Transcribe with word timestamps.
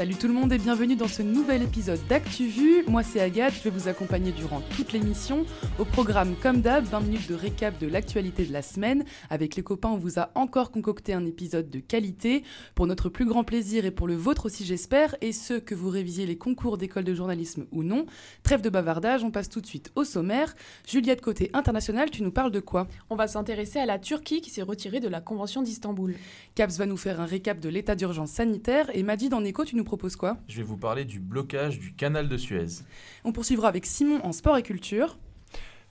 Salut 0.00 0.14
tout 0.14 0.28
le 0.28 0.32
monde 0.32 0.50
et 0.50 0.56
bienvenue 0.56 0.96
dans 0.96 1.08
ce 1.08 1.20
nouvel 1.20 1.62
épisode 1.62 2.00
d'ActuVu. 2.08 2.84
Moi 2.86 3.02
c'est 3.02 3.20
Agathe, 3.20 3.52
je 3.52 3.64
vais 3.64 3.68
vous 3.68 3.86
accompagner 3.86 4.32
durant 4.32 4.62
toute 4.74 4.94
l'émission. 4.94 5.44
Au 5.78 5.84
programme 5.84 6.36
comme 6.42 6.62
d'hab, 6.62 6.84
20 6.84 7.00
minutes 7.00 7.28
de 7.28 7.34
récap 7.34 7.78
de 7.78 7.86
l'actualité 7.86 8.46
de 8.46 8.52
la 8.54 8.62
semaine. 8.62 9.04
Avec 9.28 9.56
les 9.56 9.62
copains, 9.62 9.90
on 9.90 9.98
vous 9.98 10.18
a 10.18 10.30
encore 10.36 10.70
concocté 10.70 11.12
un 11.12 11.26
épisode 11.26 11.68
de 11.68 11.80
qualité 11.80 12.44
pour 12.74 12.86
notre 12.86 13.10
plus 13.10 13.26
grand 13.26 13.44
plaisir 13.44 13.84
et 13.84 13.90
pour 13.90 14.08
le 14.08 14.14
vôtre 14.14 14.46
aussi 14.46 14.64
j'espère, 14.64 15.16
et 15.20 15.32
ce 15.32 15.52
que 15.52 15.74
vous 15.74 15.90
révisiez 15.90 16.24
les 16.24 16.38
concours 16.38 16.78
d'école 16.78 17.04
de 17.04 17.12
journalisme 17.12 17.66
ou 17.70 17.82
non. 17.82 18.06
Trêve 18.42 18.62
de 18.62 18.70
bavardage, 18.70 19.22
on 19.22 19.30
passe 19.30 19.50
tout 19.50 19.60
de 19.60 19.66
suite 19.66 19.92
au 19.96 20.04
sommaire. 20.04 20.54
Juliette 20.88 21.20
côté 21.20 21.50
international, 21.52 22.10
tu 22.10 22.22
nous 22.22 22.32
parles 22.32 22.52
de 22.52 22.60
quoi? 22.60 22.88
On 23.10 23.16
va 23.16 23.26
s'intéresser 23.26 23.78
à 23.78 23.84
la 23.84 23.98
Turquie 23.98 24.40
qui 24.40 24.48
s'est 24.48 24.62
retirée 24.62 25.00
de 25.00 25.08
la 25.08 25.20
Convention 25.20 25.60
d'Istanbul. 25.60 26.14
Caps 26.54 26.78
va 26.78 26.86
nous 26.86 26.96
faire 26.96 27.20
un 27.20 27.26
récap 27.26 27.60
de 27.60 27.68
l'état 27.68 27.96
d'urgence 27.96 28.30
sanitaire 28.30 28.88
et 28.94 29.02
Majid 29.02 29.34
en 29.34 29.44
écho, 29.44 29.66
tu 29.66 29.76
nous 29.76 29.89
quoi? 29.96 30.36
Je 30.48 30.56
vais 30.58 30.62
vous 30.62 30.76
parler 30.76 31.04
du 31.04 31.20
blocage 31.20 31.78
du 31.78 31.94
canal 31.94 32.28
de 32.28 32.36
Suez. 32.36 32.82
On 33.24 33.32
poursuivra 33.32 33.68
avec 33.68 33.86
Simon 33.86 34.20
en 34.24 34.32
sport 34.32 34.56
et 34.56 34.62
culture. 34.62 35.18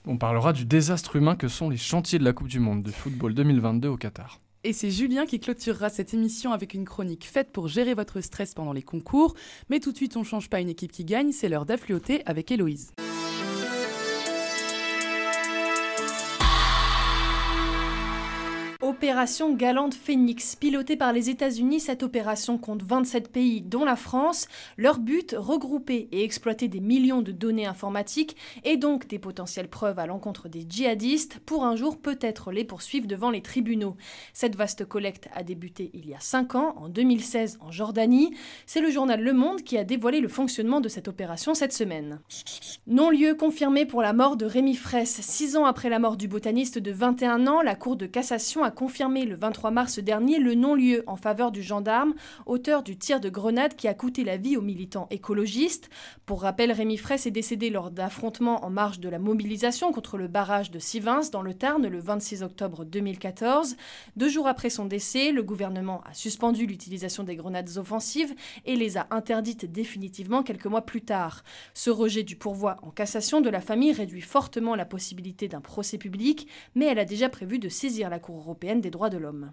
On 0.06 0.16
parlera 0.16 0.52
du 0.52 0.64
désastre 0.64 1.16
humain 1.16 1.36
que 1.36 1.48
sont 1.48 1.68
les 1.68 1.76
chantiers 1.76 2.18
de 2.18 2.24
la 2.24 2.32
Coupe 2.32 2.48
du 2.48 2.60
Monde 2.60 2.82
de 2.82 2.90
football 2.90 3.34
2022 3.34 3.88
au 3.88 3.96
Qatar. 3.96 4.40
Et 4.62 4.72
c'est 4.72 4.90
Julien 4.90 5.24
qui 5.24 5.40
clôturera 5.40 5.88
cette 5.88 6.12
émission 6.12 6.52
avec 6.52 6.74
une 6.74 6.84
chronique 6.84 7.26
faite 7.26 7.50
pour 7.50 7.68
gérer 7.68 7.94
votre 7.94 8.20
stress 8.20 8.52
pendant 8.54 8.72
les 8.72 8.82
concours. 8.82 9.34
Mais 9.70 9.80
tout 9.80 9.92
de 9.92 9.96
suite, 9.96 10.16
on 10.16 10.24
change 10.24 10.50
pas 10.50 10.60
une 10.60 10.68
équipe 10.68 10.92
qui 10.92 11.04
gagne, 11.04 11.32
c'est 11.32 11.48
l'heure 11.48 11.64
d'affluoter 11.64 12.22
avec 12.26 12.50
Héloïse. 12.50 12.92
Opération 19.00 19.54
Galante 19.54 19.94
Phoenix. 19.94 20.56
Pilotée 20.56 20.94
par 20.94 21.14
les 21.14 21.30
États-Unis, 21.30 21.80
cette 21.80 22.02
opération 22.02 22.58
compte 22.58 22.82
27 22.82 23.32
pays, 23.32 23.62
dont 23.62 23.86
la 23.86 23.96
France. 23.96 24.46
Leur 24.76 24.98
but, 24.98 25.34
regrouper 25.38 26.10
et 26.12 26.22
exploiter 26.22 26.68
des 26.68 26.80
millions 26.80 27.22
de 27.22 27.32
données 27.32 27.64
informatiques 27.64 28.36
et 28.62 28.76
donc 28.76 29.08
des 29.08 29.18
potentielles 29.18 29.70
preuves 29.70 29.98
à 29.98 30.04
l'encontre 30.04 30.50
des 30.50 30.66
djihadistes 30.68 31.38
pour 31.46 31.64
un 31.64 31.76
jour 31.76 31.96
peut-être 31.96 32.52
les 32.52 32.62
poursuivre 32.62 33.06
devant 33.06 33.30
les 33.30 33.40
tribunaux. 33.40 33.96
Cette 34.34 34.54
vaste 34.54 34.84
collecte 34.84 35.30
a 35.32 35.44
débuté 35.44 35.90
il 35.94 36.06
y 36.06 36.14
a 36.14 36.20
5 36.20 36.54
ans, 36.54 36.74
en 36.76 36.90
2016 36.90 37.56
en 37.62 37.70
Jordanie. 37.70 38.34
C'est 38.66 38.82
le 38.82 38.90
journal 38.90 39.22
Le 39.22 39.32
Monde 39.32 39.62
qui 39.62 39.78
a 39.78 39.84
dévoilé 39.84 40.20
le 40.20 40.28
fonctionnement 40.28 40.82
de 40.82 40.90
cette 40.90 41.08
opération 41.08 41.54
cette 41.54 41.72
semaine. 41.72 42.20
Non-lieu 42.86 43.34
confirmé 43.34 43.86
pour 43.86 44.02
la 44.02 44.12
mort 44.12 44.36
de 44.36 44.44
Rémi 44.44 44.74
Fraisse. 44.74 45.22
Six 45.22 45.56
ans 45.56 45.64
après 45.64 45.88
la 45.88 45.98
mort 45.98 46.18
du 46.18 46.28
botaniste 46.28 46.78
de 46.78 46.92
21 46.92 47.46
ans, 47.46 47.62
la 47.62 47.74
Cour 47.74 47.96
de 47.96 48.04
cassation 48.04 48.62
a 48.62 48.70
confirmé 48.70 48.89
le 48.98 49.36
23 49.36 49.70
mars 49.70 49.98
dernier 50.00 50.38
le 50.38 50.54
non-lieu 50.54 51.04
en 51.06 51.16
faveur 51.16 51.52
du 51.52 51.62
gendarme, 51.62 52.12
auteur 52.44 52.82
du 52.82 52.96
tir 52.96 53.20
de 53.20 53.28
grenade 53.28 53.76
qui 53.76 53.86
a 53.86 53.94
coûté 53.94 54.24
la 54.24 54.36
vie 54.36 54.56
aux 54.56 54.62
militants 54.62 55.06
écologistes. 55.10 55.88
Pour 56.26 56.42
rappel, 56.42 56.72
Rémi 56.72 56.96
Fraisse 56.96 57.26
est 57.26 57.30
décédé 57.30 57.70
lors 57.70 57.92
d'affrontements 57.92 58.64
en 58.64 58.70
marge 58.70 58.98
de 58.98 59.08
la 59.08 59.20
mobilisation 59.20 59.92
contre 59.92 60.18
le 60.18 60.26
barrage 60.26 60.72
de 60.72 60.80
Sivins 60.80 61.20
dans 61.32 61.40
le 61.40 61.54
Tarn 61.54 61.86
le 61.86 62.00
26 62.00 62.42
octobre 62.42 62.84
2014. 62.84 63.76
Deux 64.16 64.28
jours 64.28 64.48
après 64.48 64.70
son 64.70 64.86
décès, 64.86 65.30
le 65.30 65.44
gouvernement 65.44 66.02
a 66.04 66.12
suspendu 66.12 66.66
l'utilisation 66.66 67.22
des 67.22 67.36
grenades 67.36 67.76
offensives 67.76 68.34
et 68.66 68.74
les 68.74 68.98
a 68.98 69.06
interdites 69.10 69.70
définitivement 69.70 70.42
quelques 70.42 70.66
mois 70.66 70.84
plus 70.84 71.02
tard. 71.02 71.44
Ce 71.74 71.90
rejet 71.90 72.24
du 72.24 72.34
pourvoi 72.34 72.76
en 72.82 72.90
cassation 72.90 73.40
de 73.40 73.50
la 73.50 73.60
famille 73.60 73.92
réduit 73.92 74.20
fortement 74.20 74.74
la 74.74 74.84
possibilité 74.84 75.46
d'un 75.46 75.60
procès 75.60 75.96
public, 75.96 76.48
mais 76.74 76.86
elle 76.86 76.98
a 76.98 77.04
déjà 77.04 77.28
prévu 77.28 77.58
de 77.58 77.68
saisir 77.68 78.10
la 78.10 78.18
Cour 78.18 78.38
européenne 78.38 78.79
des 78.80 78.90
droits 78.90 79.10
de 79.10 79.18
l'homme. 79.18 79.50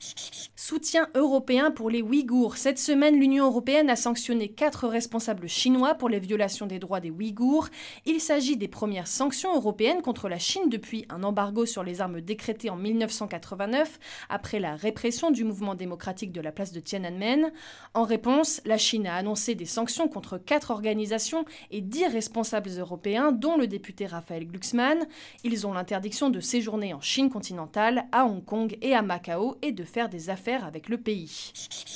Soutien 0.55 1.07
européen 1.15 1.71
pour 1.71 1.89
les 1.89 2.01
Ouïghours. 2.01 2.57
Cette 2.57 2.79
semaine, 2.79 3.19
l'Union 3.19 3.45
européenne 3.45 3.89
a 3.89 3.95
sanctionné 3.95 4.49
quatre 4.49 4.87
responsables 4.87 5.47
chinois 5.47 5.95
pour 5.95 6.09
les 6.09 6.19
violations 6.19 6.65
des 6.65 6.79
droits 6.79 6.99
des 6.99 7.11
Ouïghours. 7.11 7.69
Il 8.05 8.19
s'agit 8.19 8.57
des 8.57 8.67
premières 8.67 9.07
sanctions 9.07 9.55
européennes 9.55 10.01
contre 10.01 10.29
la 10.29 10.39
Chine 10.39 10.69
depuis 10.69 11.05
un 11.09 11.23
embargo 11.23 11.65
sur 11.65 11.83
les 11.83 12.01
armes 12.01 12.21
décrété 12.21 12.69
en 12.69 12.75
1989 12.75 13.99
après 14.29 14.59
la 14.59 14.75
répression 14.75 15.31
du 15.31 15.43
mouvement 15.43 15.75
démocratique 15.75 16.31
de 16.31 16.41
la 16.41 16.51
place 16.51 16.71
de 16.71 16.79
Tiananmen. 16.79 17.51
En 17.93 18.03
réponse, 18.03 18.61
la 18.65 18.77
Chine 18.77 19.07
a 19.07 19.15
annoncé 19.15 19.55
des 19.55 19.65
sanctions 19.65 20.07
contre 20.07 20.37
quatre 20.37 20.71
organisations 20.71 21.45
et 21.71 21.81
dix 21.81 22.05
responsables 22.05 22.69
européens, 22.77 23.31
dont 23.31 23.57
le 23.57 23.67
député 23.67 24.05
Raphaël 24.05 24.47
Glucksmann. 24.47 25.05
Ils 25.43 25.65
ont 25.67 25.73
l'interdiction 25.73 26.29
de 26.29 26.39
séjourner 26.39 26.93
en 26.93 27.01
Chine 27.01 27.29
continentale, 27.29 28.05
à 28.11 28.25
Hong 28.25 28.43
Kong 28.43 28.77
et 28.81 28.93
à 28.93 29.01
Macao 29.17 29.57
et 29.63 29.71
de 29.71 29.83
faire 29.83 30.09
des 30.09 30.29
affaires 30.29 30.63
avec 30.63 30.89
le 30.89 30.97
pays. 30.97 31.51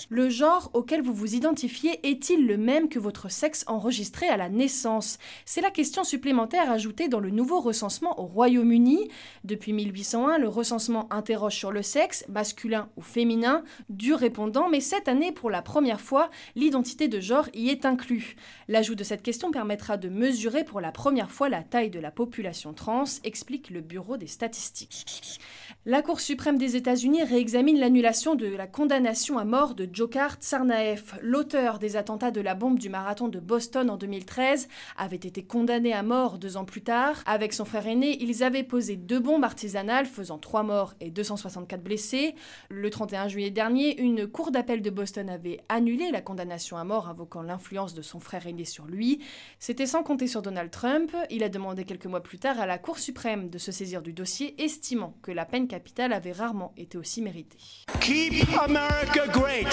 Le 0.10 0.30
genre 0.30 0.72
auquel 0.74 1.02
vous 1.02 1.14
vous 1.14 1.36
identifiez 1.36 2.00
est-il 2.10 2.48
le 2.48 2.58
même 2.58 2.90
que 2.90 2.98
votre 2.98 3.30
sexe 3.30 3.64
enregistré 3.68 4.28
à 4.28 4.38
la 4.38 4.50
naissance? 4.50 5.20
C'est 5.46 5.62
la 5.62 5.70
question 5.70 6.04
supplémentaire 6.04 6.72
ajoutée 6.72 7.10
dans 7.10 7.20
le 7.20 7.30
nouveau 7.30 7.60
recensement 7.60 8.20
au 8.20 8.26
Royaume-Uni. 8.26 9.08
Depuis 9.44 9.72
1801, 9.72 10.40
le 10.40 10.48
recensement 10.48 11.08
interroge 11.14 11.56
sur 11.56 11.72
le 11.72 11.84
sexe, 11.84 12.26
masculin 12.28 12.90
ou 12.98 13.04
féminin, 13.04 13.64
du 13.90 14.16
répondant, 14.16 14.68
mais 14.68 14.80
cette 14.80 15.08
année, 15.08 15.32
pour 15.32 15.52
la 15.52 15.62
première 15.62 16.02
fois, 16.02 16.32
l'identité 16.56 17.08
de 17.08 17.20
genre 17.20 17.50
y 17.54 17.70
est 17.70 17.86
inclus. 17.86 18.36
L'ajout 18.68 18.96
de 18.96 19.04
cette 19.04 19.22
question 19.22 19.52
permettra 19.52 19.98
de 19.98 20.10
mesurer 20.10 20.64
pour 20.64 20.82
la 20.82 20.92
première 20.92 21.30
fois 21.30 21.50
la 21.50 21.62
taille 21.62 21.92
de 21.92 22.00
la 22.00 22.12
population 22.12 22.74
trans, 22.74 23.04
explique 23.24 23.70
le 23.70 23.82
Bureau 23.82 24.18
des 24.18 24.28
statistiques. 24.28 25.40
La 25.86 26.02
Cour 26.02 26.20
suprême 26.20 26.58
des 26.58 26.76
États-Unis 26.76 27.11
réexamine 27.20 27.80
l'annulation 27.80 28.36
de 28.36 28.48
la 28.48 28.68
condamnation 28.68 29.38
à 29.38 29.44
mort 29.44 29.76
de 29.76 29.86
Dzhokhar 29.86 30.36
Tsarnaev. 30.36 31.20
L'auteur 31.22 31.78
des 31.78 31.98
attentats 31.98 32.32
de 32.32 32.42
la 32.42 32.56
bombe 32.56 32.80
du 32.80 32.90
marathon 32.90 33.28
de 33.28 33.40
Boston 33.40 33.90
en 33.90 33.98
2013 33.98 34.68
avait 34.98 35.18
été 35.18 35.44
condamné 35.44 35.94
à 35.94 36.04
mort 36.04 36.38
deux 36.38 36.58
ans 36.58 36.66
plus 36.66 36.82
tard. 36.82 37.22
Avec 37.26 37.54
son 37.54 37.66
frère 37.66 37.88
aîné, 37.88 38.18
ils 38.24 38.44
avaient 38.44 38.64
posé 38.64 38.96
deux 38.96 39.20
bombes 39.20 39.44
artisanales 39.44 40.06
faisant 40.06 40.38
trois 40.38 40.64
morts 40.64 40.94
et 41.02 41.12
264 41.12 41.84
blessés. 41.84 42.36
Le 42.70 42.90
31 42.90 43.28
juillet 43.28 43.52
dernier, 43.52 44.00
une 44.00 44.28
cour 44.28 44.52
d'appel 44.52 44.82
de 44.82 44.90
Boston 44.90 45.30
avait 45.30 45.60
annulé 45.70 46.12
la 46.12 46.22
condamnation 46.22 46.78
à 46.78 46.84
mort 46.84 47.10
invoquant 47.10 47.42
l'influence 47.42 47.94
de 47.94 48.02
son 48.02 48.20
frère 48.20 48.48
aîné 48.48 48.64
sur 48.64 48.86
lui. 48.86 49.20
C'était 49.60 49.86
sans 49.86 50.04
compter 50.04 50.28
sur 50.28 50.42
Donald 50.42 50.72
Trump. 50.72 51.16
Il 51.30 51.44
a 51.44 51.50
demandé 51.50 51.84
quelques 51.84 52.06
mois 52.06 52.24
plus 52.24 52.40
tard 52.40 52.60
à 52.60 52.66
la 52.66 52.78
Cour 52.78 53.00
suprême 53.00 53.50
de 53.50 53.58
se 53.58 53.72
saisir 53.72 54.02
du 54.02 54.14
dossier, 54.14 54.56
estimant 54.64 55.18
que 55.22 55.32
la 55.32 55.46
peine 55.46 55.68
capitale 55.68 56.14
avait 56.14 56.32
rarement 56.32 56.74
été 56.78 56.98
aussi 57.02 57.22
méritée. 57.22 57.58
Keep 58.00 58.48
America 58.60 59.28
great. 59.34 59.68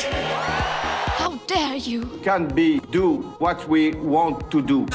How 1.21 1.34
dare 1.47 1.77
you? 1.77 2.03
Can 2.25 2.49
be 2.55 2.81
do 2.91 3.22
what 3.39 3.69
we 3.69 3.94
want 4.03 4.39
to 4.50 4.62
do. 4.62 4.87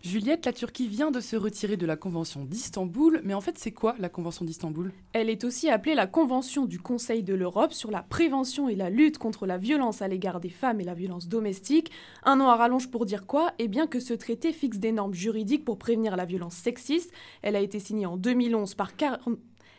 Juliette, 0.00 0.46
la 0.46 0.52
Turquie 0.52 0.86
vient 0.88 1.10
de 1.10 1.20
se 1.20 1.36
retirer 1.36 1.76
de 1.76 1.84
la 1.84 1.96
Convention 1.96 2.44
d'Istanbul, 2.44 3.20
mais 3.24 3.34
en 3.34 3.40
fait 3.42 3.58
c'est 3.58 3.72
quoi 3.72 3.94
la 3.98 4.08
Convention 4.08 4.44
d'Istanbul? 4.44 4.92
Elle 5.12 5.28
est 5.28 5.44
aussi 5.44 5.68
appelée 5.68 5.94
la 5.94 6.06
Convention 6.06 6.64
du 6.64 6.78
Conseil 6.78 7.22
de 7.24 7.34
l'Europe 7.34 7.72
sur 7.72 7.90
la 7.90 8.02
prévention 8.02 8.68
et 8.68 8.76
la 8.76 8.88
lutte 8.88 9.18
contre 9.18 9.44
la 9.44 9.58
violence 9.58 10.00
à 10.00 10.08
l'égard 10.08 10.40
des 10.40 10.48
femmes 10.48 10.80
et 10.80 10.84
la 10.84 10.94
violence 10.94 11.28
domestique. 11.28 11.90
Un 12.22 12.36
nom 12.36 12.48
à 12.48 12.56
rallonge 12.56 12.90
pour 12.90 13.04
dire 13.04 13.26
quoi? 13.26 13.52
Eh 13.58 13.68
bien 13.68 13.86
que 13.86 14.00
ce 14.00 14.14
traité 14.14 14.52
fixe 14.52 14.78
des 14.78 14.92
normes 14.92 15.14
juridiques 15.14 15.64
pour 15.64 15.78
prévenir 15.78 16.16
la 16.16 16.24
violence 16.24 16.54
sexiste. 16.54 17.12
Elle 17.42 17.56
a 17.56 17.60
été 17.60 17.78
signée 17.80 18.06
en 18.06 18.16
2011 18.16 18.74
par 18.76 18.96
40... 18.96 19.38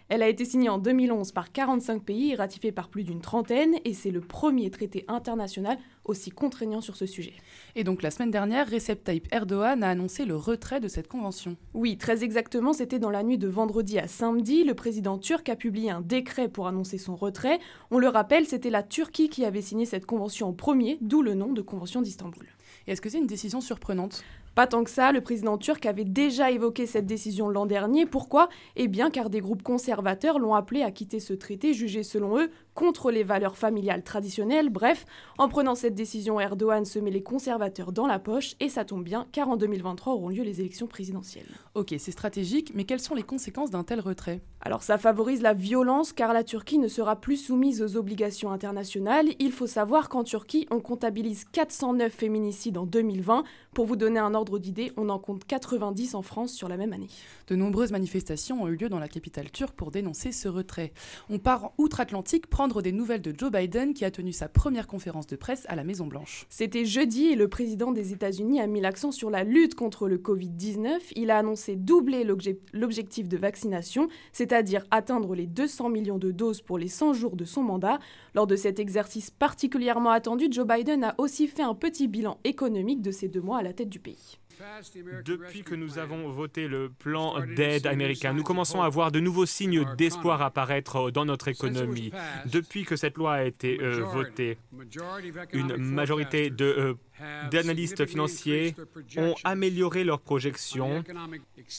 Elle 0.10 0.24
a 0.24 0.28
été 0.28 0.44
signée 0.44 0.70
en 0.70 0.80
2011 0.80 1.32
par 1.34 1.52
45 1.52 2.02
pays 2.02 2.32
et 2.32 2.36
ratifiée 2.36 2.72
par 2.72 2.90
plus 2.90 3.04
d'une 3.04 3.22
trentaine, 3.22 3.76
et 3.86 3.94
c'est 3.94 4.10
le 4.10 4.22
premier 4.22 4.72
traité 4.72 5.06
international 5.08 5.78
aussi 6.04 6.32
contraignant 6.32 6.82
sur 6.82 6.96
ce 6.96 7.06
sujet. 7.06 7.36
Et 7.76 7.84
donc 7.84 8.02
la 8.02 8.10
semaine 8.10 8.32
dernière, 8.32 8.68
Recep 8.68 9.04
Tayyip 9.04 9.28
Erdogan 9.32 9.84
a 9.84 9.90
annoncé 9.90 10.26
le 10.26 10.36
retrait 10.36 10.80
de 10.80 10.88
cette 10.88 11.08
convention. 11.08 11.58
Oui, 11.76 11.96
très 11.98 12.24
exactement, 12.24 12.74
c'était 12.74 12.98
dans 12.98 13.12
la 13.12 13.22
nuit 13.22 13.38
de 13.38 13.48
vendredi 13.48 14.00
à 14.00 14.08
samedi. 14.08 14.64
Le 14.64 14.74
président 14.74 15.20
turc 15.20 15.48
a 15.48 15.56
publié 15.56 15.92
un 15.92 16.02
décret 16.02 16.50
pour 16.50 16.68
annoncer 16.68 16.98
son 16.98 17.16
retrait. 17.16 17.60
On 17.92 18.00
le 18.00 18.08
rappelle, 18.08 18.48
c'était 18.48 18.72
la 18.72 18.82
Turquie 18.82 19.30
qui 19.30 19.46
avait 19.46 19.62
signé 19.62 19.86
cette 19.86 20.08
convention 20.08 20.48
en 20.48 20.54
premier, 20.54 20.98
d'où 21.02 21.22
le 21.22 21.36
nom 21.36 21.54
de 21.54 21.62
Convention 21.62 22.02
d'Istanbul. 22.02 22.48
Est-ce 22.88 23.02
que 23.02 23.10
c'est 23.10 23.20
une 23.20 23.28
décision 23.28 23.62
surprenante? 23.62 24.24
Pas 24.56 24.68
tant 24.68 24.84
que 24.84 24.90
ça, 24.90 25.12
le 25.12 25.22
président 25.22 25.58
turc 25.58 25.86
avait 25.86 26.06
déjà 26.06 26.52
évoqué 26.52 26.86
cette 26.86 27.06
décision 27.06 27.50
l'an 27.50 27.66
dernier. 27.66 28.06
Pourquoi? 28.06 28.50
Eh 28.76 28.88
bien 28.88 29.10
car 29.10 29.30
des 29.30 29.42
groupes 29.42 29.64
conservateurs 29.64 30.40
l'ont 30.40 30.54
appelé 30.54 30.82
à 30.82 30.92
quitter 30.92 31.20
ce 31.20 31.34
traité 31.34 31.74
jugé 31.74 32.04
selon 32.04 32.40
eux 32.40 32.50
contre 32.80 33.12
les 33.12 33.24
valeurs 33.24 33.58
familiales 33.58 34.04
traditionnelles. 34.04 34.70
Bref, 34.70 35.06
en 35.38 35.50
prenant 35.50 35.76
cette 35.76 35.96
décision, 35.96 36.40
Erdogan 36.40 36.86
se 36.86 36.98
met 36.98 37.12
les 37.12 37.22
conservateurs 37.22 37.92
dans 37.92 38.08
la 38.08 38.20
poche 38.20 38.56
et 38.62 38.70
ça 38.70 38.86
tombe 38.86 39.04
bien 39.04 39.28
car 39.34 39.50
en 39.50 39.58
2023 39.58 40.14
auront 40.14 40.30
lieu 40.30 40.44
les 40.44 40.62
élections 40.62 40.88
présidentielles. 40.88 41.50
Ok, 41.76 41.94
c'est 41.98 42.12
stratégique, 42.12 42.72
mais 42.74 42.86
quelles 42.86 43.02
sont 43.02 43.16
les 43.16 43.24
conséquences 43.24 43.70
d'un 43.70 43.84
tel 43.84 44.00
retrait? 44.00 44.40
Alors 44.62 44.82
ça 44.82 44.98
favorise 44.98 45.42
la 45.42 45.54
violence 45.54 46.14
car 46.14 46.32
la 46.32 46.46
Turquie 46.46 46.80
ne 46.80 46.88
sera 46.88 47.18
plus 47.18 47.36
soumise 47.36 47.82
aux 47.82 47.98
obligations 47.98 48.50
internationales. 48.50 49.28
Il 49.40 49.52
faut 49.52 49.68
savoir 49.68 50.08
qu'en 50.08 50.24
Turquie, 50.24 50.66
on 50.72 50.80
comptabilise 50.80 51.44
409 51.52 52.14
féminicides 52.14 52.78
en 52.78 52.86
2020. 52.86 53.44
Pour 53.74 53.88
vous 53.88 53.98
donner 53.98 54.20
un 54.20 54.34
ordre 54.34 54.58
d'idée, 54.58 54.94
on 54.96 55.10
en 55.10 55.20
compte 55.20 55.44
90 55.46 56.16
en 56.16 56.22
France 56.22 56.54
sur 56.54 56.70
la 56.70 56.78
même 56.78 56.94
année. 56.94 57.10
De 57.48 57.58
nombreuses 57.58 57.92
manifestations 57.92 58.64
ont 58.64 58.68
eu 58.70 58.78
lieu 58.78 58.88
dans 58.88 59.00
la 59.00 59.10
capitale 59.10 59.52
turque 59.52 59.76
pour 59.76 59.92
dénoncer 59.92 60.32
ce 60.32 60.48
retrait. 60.48 60.94
On 61.30 61.40
part 61.40 61.72
outre-Atlantique 61.78 62.48
prendre 62.48 62.69
des 62.70 62.92
nouvelles 62.92 63.22
de 63.22 63.34
Joe 63.38 63.52
Biden 63.52 63.94
qui 63.94 64.06
a 64.06 64.12
tenu 64.12 64.32
sa 64.32 64.48
première 64.48 64.88
conférence 64.88 65.28
de 65.28 65.36
presse 65.36 65.66
à 65.68 65.76
la 65.76 65.84
Maison-Blanche. 65.84 66.46
C'était 66.50 66.86
jeudi 66.86 67.28
et 67.28 67.36
le 67.36 67.48
président 67.48 67.92
des 67.92 68.14
États-Unis 68.14 68.62
a 68.62 68.68
mis 68.68 68.80
l'accent 68.80 69.12
sur 69.12 69.30
la 69.30 69.44
lutte 69.44 69.76
contre 69.76 70.08
le 70.08 70.18
Covid-19. 70.18 71.00
Il 71.16 71.32
a 71.32 71.40
annoncé 71.40 71.76
doubler 71.76 72.24
l'objectif 72.74 73.28
de 73.28 73.38
vaccination, 73.38 74.08
c'est-à-dire 74.32 74.86
atteindre 74.92 75.36
les 75.36 75.48
200 75.48 75.90
millions 75.90 76.20
de 76.20 76.32
doses 76.32 76.62
pour 76.62 76.78
les 76.78 76.88
100 76.88 77.14
jours 77.14 77.36
de 77.36 77.46
son 77.46 77.64
mandat. 77.64 78.00
Lors 78.36 78.48
de 78.48 78.56
cet 78.56 78.80
exercice 78.80 79.32
particulièrement 79.32 80.12
attendu, 80.12 80.48
Joe 80.52 80.68
Biden 80.68 81.04
a 81.04 81.16
aussi 81.18 81.48
fait 81.48 81.64
un 81.64 81.76
petit 81.76 82.08
bilan 82.08 82.38
économique 82.44 83.02
de 83.02 83.12
ces 83.12 83.28
deux 83.28 83.42
mois 83.42 83.58
à 83.58 83.64
la 83.64 83.74
tête 83.74 83.90
du 83.90 84.00
pays. 84.00 84.39
Depuis 85.26 85.64
que 85.64 85.76
nous 85.76 86.00
avons 86.00 86.30
voté 86.30 86.68
le 86.68 86.90
plan 86.90 87.36
d'aide 87.56 87.88
américain, 87.88 88.34
nous 88.34 88.44
commençons 88.44 88.82
à 88.82 88.90
voir 88.90 89.12
de 89.12 89.20
nouveaux 89.20 89.46
signes 89.46 89.86
d'espoir 89.98 90.42
apparaître 90.42 91.12
dans 91.12 91.26
notre 91.26 91.48
économie. 91.48 92.12
Depuis 92.46 92.84
que 92.84 92.96
cette 92.96 93.18
loi 93.18 93.34
a 93.36 93.44
été 93.44 93.80
euh, 93.82 94.04
votée, 94.04 94.58
une 95.54 95.78
majorité 95.78 96.50
de 96.50 96.66
euh, 96.66 96.94
d'analystes 97.52 98.06
financiers 98.06 98.76
ont 99.18 99.36
amélioré 99.44 100.04
leurs 100.04 100.22
projections. 100.22 101.04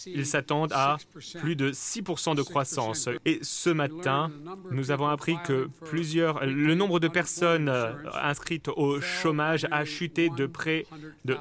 Ils 0.06 0.26
s'attendent 0.26 0.72
à 0.72 0.98
plus 1.40 1.56
de 1.56 1.72
6% 1.72 2.34
de 2.34 2.42
croissance. 2.42 3.08
Et 3.24 3.38
ce 3.42 3.70
matin, 3.70 4.30
nous 4.70 4.90
avons 4.90 5.08
appris 5.08 5.36
que 5.44 5.68
plusieurs, 5.86 6.44
le 6.44 6.74
nombre 6.74 7.00
de 7.00 7.08
personnes 7.08 7.68
euh, 7.68 7.92
inscrites 8.22 8.68
au 8.68 9.00
chômage 9.00 9.66
a 9.70 9.84
chuté 9.84 10.28
de 10.30 10.46
près 10.46 10.86
de 11.24 11.36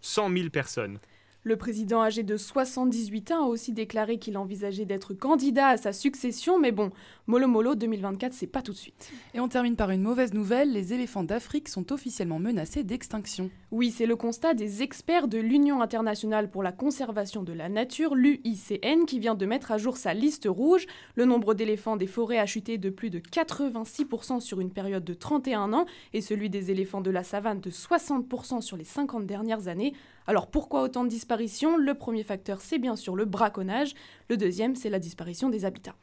100 0.00 0.36
000 0.36 0.50
personnes. 0.50 0.98
Le 1.44 1.56
président 1.56 2.02
âgé 2.02 2.22
de 2.22 2.36
78 2.36 3.32
ans 3.32 3.44
a 3.44 3.48
aussi 3.48 3.72
déclaré 3.72 4.18
qu'il 4.18 4.38
envisageait 4.38 4.84
d'être 4.84 5.12
candidat 5.12 5.68
à 5.68 5.76
sa 5.76 5.92
succession, 5.92 6.60
mais 6.60 6.70
bon, 6.70 6.92
Molo 7.28 7.46
Molo 7.46 7.76
2024, 7.76 8.32
c'est 8.32 8.48
pas 8.48 8.62
tout 8.62 8.72
de 8.72 8.76
suite. 8.76 9.12
Et 9.32 9.38
on 9.38 9.46
termine 9.46 9.76
par 9.76 9.90
une 9.90 10.02
mauvaise 10.02 10.34
nouvelle, 10.34 10.72
les 10.72 10.92
éléphants 10.92 11.22
d'Afrique 11.22 11.68
sont 11.68 11.92
officiellement 11.92 12.40
menacés 12.40 12.82
d'extinction. 12.82 13.48
Oui, 13.70 13.92
c'est 13.92 14.06
le 14.06 14.16
constat 14.16 14.54
des 14.54 14.82
experts 14.82 15.28
de 15.28 15.38
l'Union 15.38 15.82
internationale 15.82 16.50
pour 16.50 16.64
la 16.64 16.72
conservation 16.72 17.44
de 17.44 17.52
la 17.52 17.68
nature, 17.68 18.16
l'UICN, 18.16 19.04
qui 19.06 19.20
vient 19.20 19.36
de 19.36 19.46
mettre 19.46 19.70
à 19.70 19.78
jour 19.78 19.98
sa 19.98 20.14
liste 20.14 20.48
rouge. 20.50 20.86
Le 21.14 21.24
nombre 21.24 21.54
d'éléphants 21.54 21.96
des 21.96 22.08
forêts 22.08 22.38
a 22.38 22.46
chuté 22.46 22.76
de 22.76 22.90
plus 22.90 23.10
de 23.10 23.20
86% 23.20 24.40
sur 24.40 24.60
une 24.60 24.72
période 24.72 25.04
de 25.04 25.14
31 25.14 25.72
ans, 25.74 25.86
et 26.12 26.22
celui 26.22 26.50
des 26.50 26.72
éléphants 26.72 27.02
de 27.02 27.10
la 27.10 27.22
savane 27.22 27.60
de 27.60 27.70
60% 27.70 28.62
sur 28.62 28.76
les 28.76 28.82
50 28.84 29.26
dernières 29.26 29.68
années. 29.68 29.94
Alors 30.26 30.48
pourquoi 30.48 30.82
autant 30.82 31.04
de 31.04 31.08
disparitions? 31.08 31.76
Le 31.76 31.94
premier 31.94 32.22
facteur, 32.24 32.60
c'est 32.60 32.78
bien 32.78 32.96
sûr 32.96 33.16
le 33.16 33.24
braconnage. 33.24 33.94
Le 34.28 34.36
deuxième, 34.36 34.76
c'est 34.76 34.90
la 34.90 34.98
disparition 34.98 35.48
des 35.48 35.64
habitats. 35.64 35.96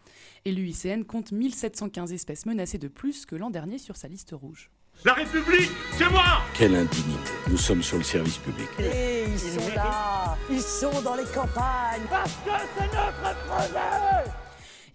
Et 0.45 0.51
l'UICN 0.51 1.03
compte 1.09 1.31
1715 1.33 2.13
espèces 2.13 2.45
menacées 2.45 2.77
de 2.77 2.87
plus 2.87 3.25
que 3.25 3.35
l'an 3.35 3.49
dernier 3.49 3.79
sur 3.79 3.97
sa 3.97 4.07
liste 4.07 4.31
rouge. 4.31 4.69
La 5.03 5.13
République, 5.13 5.71
c'est 5.97 6.09
moi 6.09 6.43
Quelle 6.53 6.75
indignité. 6.75 7.31
Nous 7.49 7.57
sommes 7.57 7.81
sur 7.81 7.97
le 7.97 8.03
service 8.03 8.37
public. 8.37 8.67
Et 8.79 9.23
ils 9.27 9.39
sont 9.39 9.75
là 9.75 10.37
Ils 10.49 10.61
sont 10.61 11.01
dans 11.01 11.15
les 11.15 11.23
campagnes 11.23 12.05
Parce 12.09 12.33
que 12.33 12.51
c'est 12.77 12.85
notre 12.85 13.45
projet 13.45 14.31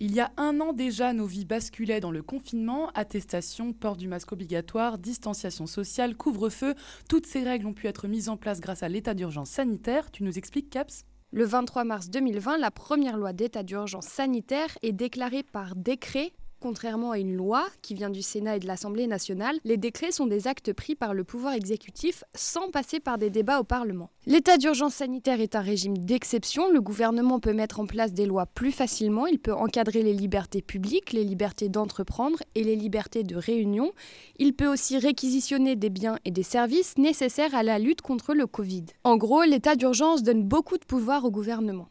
il 0.01 0.13
y 0.13 0.21
a 0.21 0.33
un 0.37 0.61
an 0.61 0.73
déjà, 0.73 1.13
nos 1.13 1.25
vies 1.25 1.45
basculaient 1.45 2.01
dans 2.01 2.11
le 2.11 2.21
confinement, 2.21 2.91
attestation, 2.95 3.73
port 3.73 3.97
du 3.97 4.09
masque 4.09 4.33
obligatoire, 4.33 4.99
distanciation 4.99 5.67
sociale, 5.67 6.17
couvre-feu. 6.17 6.75
Toutes 7.09 7.27
ces 7.27 7.45
règles 7.45 7.67
ont 7.67 7.73
pu 7.73 7.87
être 7.87 8.09
mises 8.09 8.29
en 8.29 8.37
place 8.37 8.61
grâce 8.61 8.83
à 8.83 8.89
l'état 8.89 9.15
d'urgence 9.15 9.51
sanitaire. 9.51 10.11
Tu 10.11 10.25
nous 10.25 10.37
expliques, 10.37 10.69
Caps? 10.69 11.07
Le 11.37 11.45
23 11.45 11.83
mars 11.83 12.11
2020, 12.11 12.59
la 12.59 12.71
première 12.71 13.17
loi 13.17 13.33
d'état 13.33 13.65
d'urgence 13.65 14.07
sanitaire 14.07 14.79
est 14.83 14.93
déclarée 14.93 15.43
par 15.43 15.75
décret 15.75 16.31
contrairement 16.65 17.11
à 17.11 17.19
une 17.19 17.37
loi 17.37 17.67
qui 17.83 17.93
vient 17.93 18.09
du 18.09 18.23
Sénat 18.23 18.57
et 18.57 18.59
de 18.59 18.67
l'Assemblée 18.67 19.07
nationale, 19.07 19.59
les 19.65 19.77
décrets 19.77 20.13
sont 20.13 20.27
des 20.27 20.49
actes 20.49 20.73
pris 20.73 20.95
par 20.95 21.13
le 21.13 21.23
pouvoir 21.23 21.53
exécutif 21.53 22.25
sans 22.35 22.71
passer 22.71 23.01
par 23.01 23.19
des 23.19 23.29
débats 23.29 23.61
au 23.61 23.65
Parlement. 23.65 24.09
L'état 24.25 24.57
d'urgence 24.57 24.95
sanitaire 24.95 25.43
est 25.43 25.57
un 25.57 25.61
régime 25.61 25.99
d'exception. 25.99 26.71
Le 26.71 26.81
gouvernement 26.81 27.39
peut 27.39 27.53
mettre 27.53 27.81
en 27.81 27.87
place 27.87 28.15
des 28.15 28.25
lois 28.25 28.47
plus 28.47 28.73
facilement. 28.73 29.27
Il 29.27 29.41
peut 29.41 29.53
encadrer 29.53 30.03
les 30.03 30.15
libertés 30.15 30.63
publiques, 30.63 31.13
les 31.13 31.25
libertés 31.25 31.69
d'entreprendre 31.69 32.39
et 32.55 32.65
les 32.65 32.77
libertés 32.77 33.25
de 33.25 33.37
réunion. 33.37 33.93
Il 34.39 34.55
peut 34.55 34.69
aussi 34.69 34.97
réquisitionner 34.97 35.77
des 35.77 35.91
biens 35.91 36.19
et 36.25 36.31
des 36.31 36.43
services 36.43 36.97
nécessaires 36.97 37.55
à 37.55 37.63
la 37.63 37.79
lutte 37.79 38.01
contre 38.01 38.33
le 38.33 38.47
Covid. 38.47 38.87
En 39.05 39.19
gros, 39.19 39.43
l'état 39.43 39.77
d'urgence 39.77 40.23
donne 40.23 40.43
beaucoup 40.43 40.79
de 40.79 40.87
pouvoir 40.87 41.27
au 41.27 41.31
gouvernement. 41.31 41.91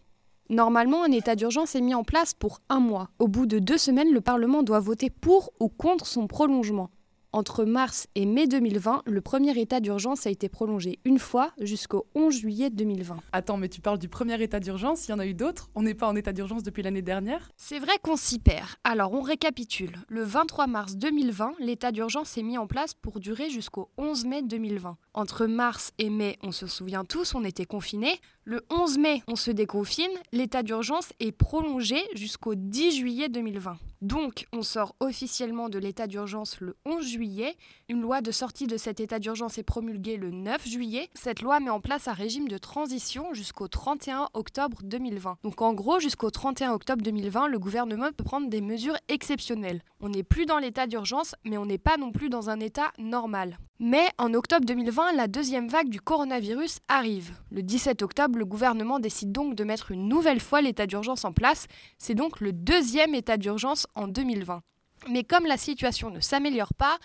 Normalement, 0.53 1.03
un 1.03 1.11
état 1.11 1.35
d'urgence 1.35 1.73
est 1.73 1.81
mis 1.81 1.95
en 1.95 2.03
place 2.03 2.35
pour 2.35 2.59
un 2.69 2.79
mois. 2.79 3.09
Au 3.17 3.27
bout 3.27 3.47
de 3.47 3.57
deux 3.57 3.79
semaines, 3.79 4.13
le 4.13 4.21
Parlement 4.21 4.61
doit 4.61 4.79
voter 4.79 5.09
pour 5.09 5.51
ou 5.59 5.67
contre 5.67 6.05
son 6.05 6.27
prolongement. 6.27 6.91
Entre 7.35 7.65
mars 7.65 8.05
et 8.13 8.27
mai 8.27 8.45
2020, 8.45 9.01
le 9.07 9.19
premier 9.19 9.59
état 9.59 9.79
d'urgence 9.79 10.27
a 10.27 10.29
été 10.29 10.49
prolongé 10.49 10.99
une 11.03 11.17
fois 11.17 11.51
jusqu'au 11.59 12.05
11 12.13 12.31
juillet 12.31 12.69
2020. 12.69 13.17
Attends, 13.31 13.57
mais 13.57 13.69
tu 13.69 13.81
parles 13.81 13.97
du 13.97 14.07
premier 14.07 14.39
état 14.43 14.59
d'urgence, 14.59 15.07
il 15.07 15.11
y 15.11 15.13
en 15.15 15.17
a 15.17 15.25
eu 15.25 15.33
d'autres? 15.33 15.71
On 15.73 15.81
n'est 15.81 15.95
pas 15.95 16.07
en 16.07 16.15
état 16.15 16.31
d'urgence 16.31 16.61
depuis 16.61 16.83
l'année 16.83 17.01
dernière? 17.01 17.49
C'est 17.57 17.79
vrai 17.79 17.93
qu'on 18.03 18.17
s'y 18.17 18.37
perd. 18.37 18.67
Alors 18.83 19.13
on 19.13 19.21
récapitule. 19.21 19.97
Le 20.09 20.21
23 20.21 20.67
mars 20.67 20.95
2020, 20.95 21.53
l'état 21.57 21.91
d'urgence 21.91 22.37
est 22.37 22.43
mis 22.43 22.59
en 22.59 22.67
place 22.67 22.93
pour 22.93 23.19
durer 23.19 23.49
jusqu'au 23.49 23.89
11 23.97 24.25
mai 24.25 24.43
2020. 24.43 24.95
Entre 25.15 25.47
mars 25.47 25.91
et 25.97 26.11
mai, 26.11 26.37
on 26.43 26.51
se 26.51 26.67
souvient 26.67 27.03
tous, 27.03 27.33
on 27.33 27.43
était 27.43 27.65
confinés. 27.65 28.19
Le 28.45 28.61
11 28.69 28.97
mai, 28.97 29.23
on 29.29 29.37
se 29.37 29.51
déconfine. 29.51 30.11
L'état 30.33 30.63
d'urgence 30.63 31.13
est 31.21 31.31
prolongé 31.31 31.95
jusqu'au 32.13 32.55
10 32.55 32.91
juillet 32.91 33.29
2020. 33.29 33.77
Donc, 34.01 34.47
on 34.51 34.63
sort 34.63 34.97
officiellement 34.99 35.69
de 35.69 35.79
l'état 35.79 36.07
d'urgence 36.07 36.59
le 36.59 36.75
11 36.85 37.07
juillet. 37.07 37.55
Une 37.87 38.01
loi 38.01 38.19
de 38.19 38.31
sortie 38.31 38.67
de 38.67 38.75
cet 38.75 38.99
état 38.99 39.17
d'urgence 39.17 39.57
est 39.57 39.63
promulguée 39.63 40.17
le 40.17 40.29
9 40.29 40.67
juillet. 40.67 41.09
Cette 41.13 41.41
loi 41.41 41.61
met 41.61 41.69
en 41.69 41.79
place 41.79 42.09
un 42.09 42.13
régime 42.13 42.49
de 42.49 42.57
transition 42.57 43.33
jusqu'au 43.33 43.69
31 43.69 44.27
octobre 44.33 44.79
2020. 44.83 45.37
Donc, 45.43 45.61
en 45.61 45.73
gros, 45.73 46.01
jusqu'au 46.01 46.29
31 46.29 46.73
octobre 46.73 47.01
2020, 47.01 47.47
le 47.47 47.59
gouvernement 47.59 48.09
peut 48.11 48.25
prendre 48.25 48.49
des 48.49 48.59
mesures 48.59 48.97
exceptionnelles. 49.07 49.83
On 50.01 50.09
n'est 50.09 50.23
plus 50.23 50.45
dans 50.45 50.59
l'état 50.59 50.85
d'urgence, 50.85 51.33
mais 51.45 51.57
on 51.57 51.65
n'est 51.65 51.77
pas 51.77 51.95
non 51.95 52.11
plus 52.11 52.27
dans 52.27 52.49
un 52.49 52.59
état 52.59 52.91
normal. 52.97 53.57
Mais 53.79 54.07
en 54.17 54.33
octobre 54.33 54.65
2020, 54.65 55.13
la 55.13 55.27
deuxième 55.27 55.67
vague 55.67 55.89
du 55.89 55.99
coronavirus 55.99 56.79
arrive. 56.87 57.31
Le 57.51 57.63
17 57.63 58.01
octobre, 58.01 58.32
le 58.37 58.45
gouvernement 58.45 58.99
décide 58.99 59.31
donc 59.31 59.55
de 59.55 59.63
mettre 59.63 59.91
une 59.91 60.07
nouvelle 60.07 60.39
fois 60.39 60.61
l'état 60.61 60.87
d'urgence 60.87 61.25
en 61.25 61.33
place. 61.33 61.67
C'est 61.97 62.15
donc 62.15 62.39
le 62.39 62.51
deuxième 62.51 63.15
état 63.15 63.37
d'urgence 63.37 63.87
en 63.95 64.07
2020. 64.07 64.61
Mais 65.09 65.23
comme 65.23 65.45
la 65.45 65.57
situation 65.57 66.09
ne 66.09 66.19
s'améliore 66.19 66.73
pas, 66.73 66.97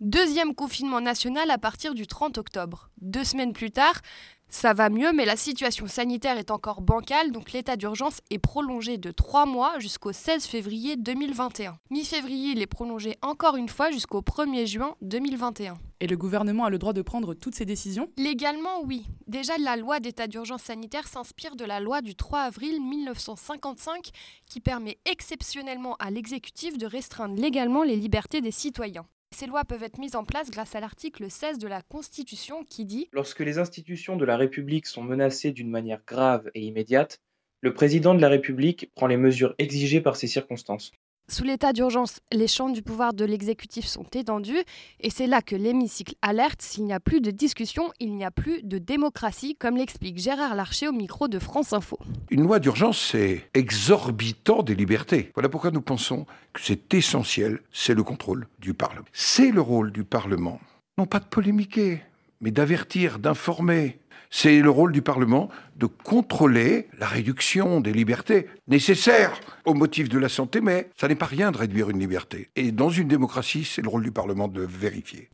deuxième 0.00 0.54
confinement 0.54 1.00
national 1.00 1.50
à 1.50 1.58
partir 1.58 1.94
du 1.94 2.06
30 2.06 2.38
octobre. 2.38 2.90
Deux 3.00 3.24
semaines 3.24 3.52
plus 3.52 3.70
tard, 3.70 4.00
ça 4.48 4.72
va 4.72 4.88
mieux, 4.88 5.12
mais 5.12 5.24
la 5.24 5.36
situation 5.36 5.86
sanitaire 5.86 6.38
est 6.38 6.50
encore 6.50 6.80
bancale, 6.80 7.32
donc 7.32 7.52
l'état 7.52 7.76
d'urgence 7.76 8.20
est 8.30 8.38
prolongé 8.38 8.96
de 8.96 9.10
3 9.10 9.44
mois 9.44 9.78
jusqu'au 9.78 10.12
16 10.12 10.46
février 10.46 10.96
2021. 10.96 11.78
Mi-février, 11.90 12.52
il 12.52 12.62
est 12.62 12.66
prolongé 12.66 13.16
encore 13.22 13.56
une 13.56 13.68
fois 13.68 13.90
jusqu'au 13.90 14.20
1er 14.20 14.66
juin 14.66 14.94
2021. 15.02 15.74
Et 16.00 16.06
le 16.06 16.16
gouvernement 16.16 16.64
a 16.66 16.70
le 16.70 16.78
droit 16.78 16.92
de 16.92 17.02
prendre 17.02 17.34
toutes 17.34 17.54
ces 17.54 17.64
décisions? 17.64 18.08
Légalement, 18.16 18.82
oui. 18.84 19.06
Déjà, 19.26 19.56
la 19.58 19.76
loi 19.76 19.98
d'état 19.98 20.26
d'urgence 20.26 20.62
sanitaire 20.62 21.08
s'inspire 21.08 21.56
de 21.56 21.64
la 21.64 21.80
loi 21.80 22.00
du 22.02 22.14
3 22.14 22.40
avril 22.40 22.80
1955 22.82 24.10
qui 24.46 24.60
permet 24.60 24.98
exceptionnellement 25.06 25.96
à 25.98 26.10
l'exécutif 26.10 26.76
de 26.78 26.86
restreindre 26.86 27.40
légalement 27.40 27.82
les 27.82 27.96
libertés 27.96 28.42
des 28.42 28.50
citoyens. 28.50 29.06
Ces 29.32 29.46
lois 29.46 29.64
peuvent 29.64 29.82
être 29.82 29.98
mises 29.98 30.16
en 30.16 30.24
place 30.24 30.50
grâce 30.50 30.74
à 30.74 30.80
l'article 30.80 31.30
16 31.30 31.58
de 31.58 31.68
la 31.68 31.82
Constitution 31.82 32.64
qui 32.64 32.84
dit 32.84 33.08
Lorsque 33.12 33.40
les 33.40 33.58
institutions 33.58 34.16
de 34.16 34.24
la 34.24 34.36
République 34.36 34.86
sont 34.86 35.02
menacées 35.02 35.52
d'une 35.52 35.70
manière 35.70 36.02
grave 36.06 36.50
et 36.54 36.62
immédiate, 36.62 37.20
le 37.60 37.74
président 37.74 38.14
de 38.14 38.20
la 38.20 38.28
République 38.28 38.90
prend 38.94 39.06
les 39.06 39.16
mesures 39.16 39.54
exigées 39.58 40.00
par 40.00 40.16
ces 40.16 40.26
circonstances. 40.26 40.92
Sous 41.28 41.42
l'état 41.42 41.72
d'urgence, 41.72 42.20
les 42.30 42.46
champs 42.46 42.68
du 42.68 42.82
pouvoir 42.82 43.12
de 43.12 43.24
l'exécutif 43.24 43.84
sont 43.86 44.06
étendus 44.14 44.62
et 45.00 45.10
c'est 45.10 45.26
là 45.26 45.42
que 45.42 45.56
l'hémicycle 45.56 46.14
alerte 46.22 46.62
s'il 46.62 46.84
n'y 46.84 46.92
a 46.92 47.00
plus 47.00 47.20
de 47.20 47.32
discussion, 47.32 47.90
il 47.98 48.14
n'y 48.14 48.24
a 48.24 48.30
plus 48.30 48.62
de 48.62 48.78
démocratie, 48.78 49.56
comme 49.56 49.76
l'explique 49.76 50.18
Gérard 50.18 50.54
Larcher 50.54 50.86
au 50.86 50.92
micro 50.92 51.26
de 51.26 51.40
France 51.40 51.72
Info. 51.72 51.98
Une 52.30 52.44
loi 52.44 52.60
d'urgence, 52.60 53.00
c'est 53.00 53.50
exorbitant 53.54 54.62
des 54.62 54.76
libertés. 54.76 55.32
Voilà 55.34 55.48
pourquoi 55.48 55.72
nous 55.72 55.80
pensons 55.80 56.26
que 56.52 56.60
c'est 56.62 56.94
essentiel, 56.94 57.58
c'est 57.72 57.94
le 57.94 58.04
contrôle 58.04 58.46
du 58.60 58.72
Parlement. 58.72 59.06
C'est 59.12 59.50
le 59.50 59.60
rôle 59.60 59.90
du 59.90 60.04
Parlement, 60.04 60.60
non 60.96 61.06
pas 61.06 61.18
de 61.18 61.24
polémiquer, 61.24 62.02
mais 62.40 62.52
d'avertir, 62.52 63.18
d'informer, 63.18 63.98
c'est 64.30 64.60
le 64.60 64.70
rôle 64.70 64.92
du 64.92 65.02
Parlement 65.02 65.48
de 65.76 65.86
contrôler 65.86 66.88
la 66.98 67.06
réduction 67.06 67.80
des 67.80 67.92
libertés 67.92 68.46
nécessaires 68.68 69.40
au 69.64 69.74
motif 69.74 70.08
de 70.08 70.18
la 70.18 70.28
santé, 70.28 70.60
mais 70.60 70.90
ça 70.96 71.08
n'est 71.08 71.14
pas 71.14 71.26
rien 71.26 71.50
de 71.52 71.58
réduire 71.58 71.90
une 71.90 71.98
liberté. 71.98 72.48
Et 72.56 72.72
dans 72.72 72.90
une 72.90 73.08
démocratie, 73.08 73.64
c'est 73.64 73.82
le 73.82 73.88
rôle 73.88 74.02
du 74.02 74.12
Parlement 74.12 74.48
de 74.48 74.62
vérifier. 74.62 75.28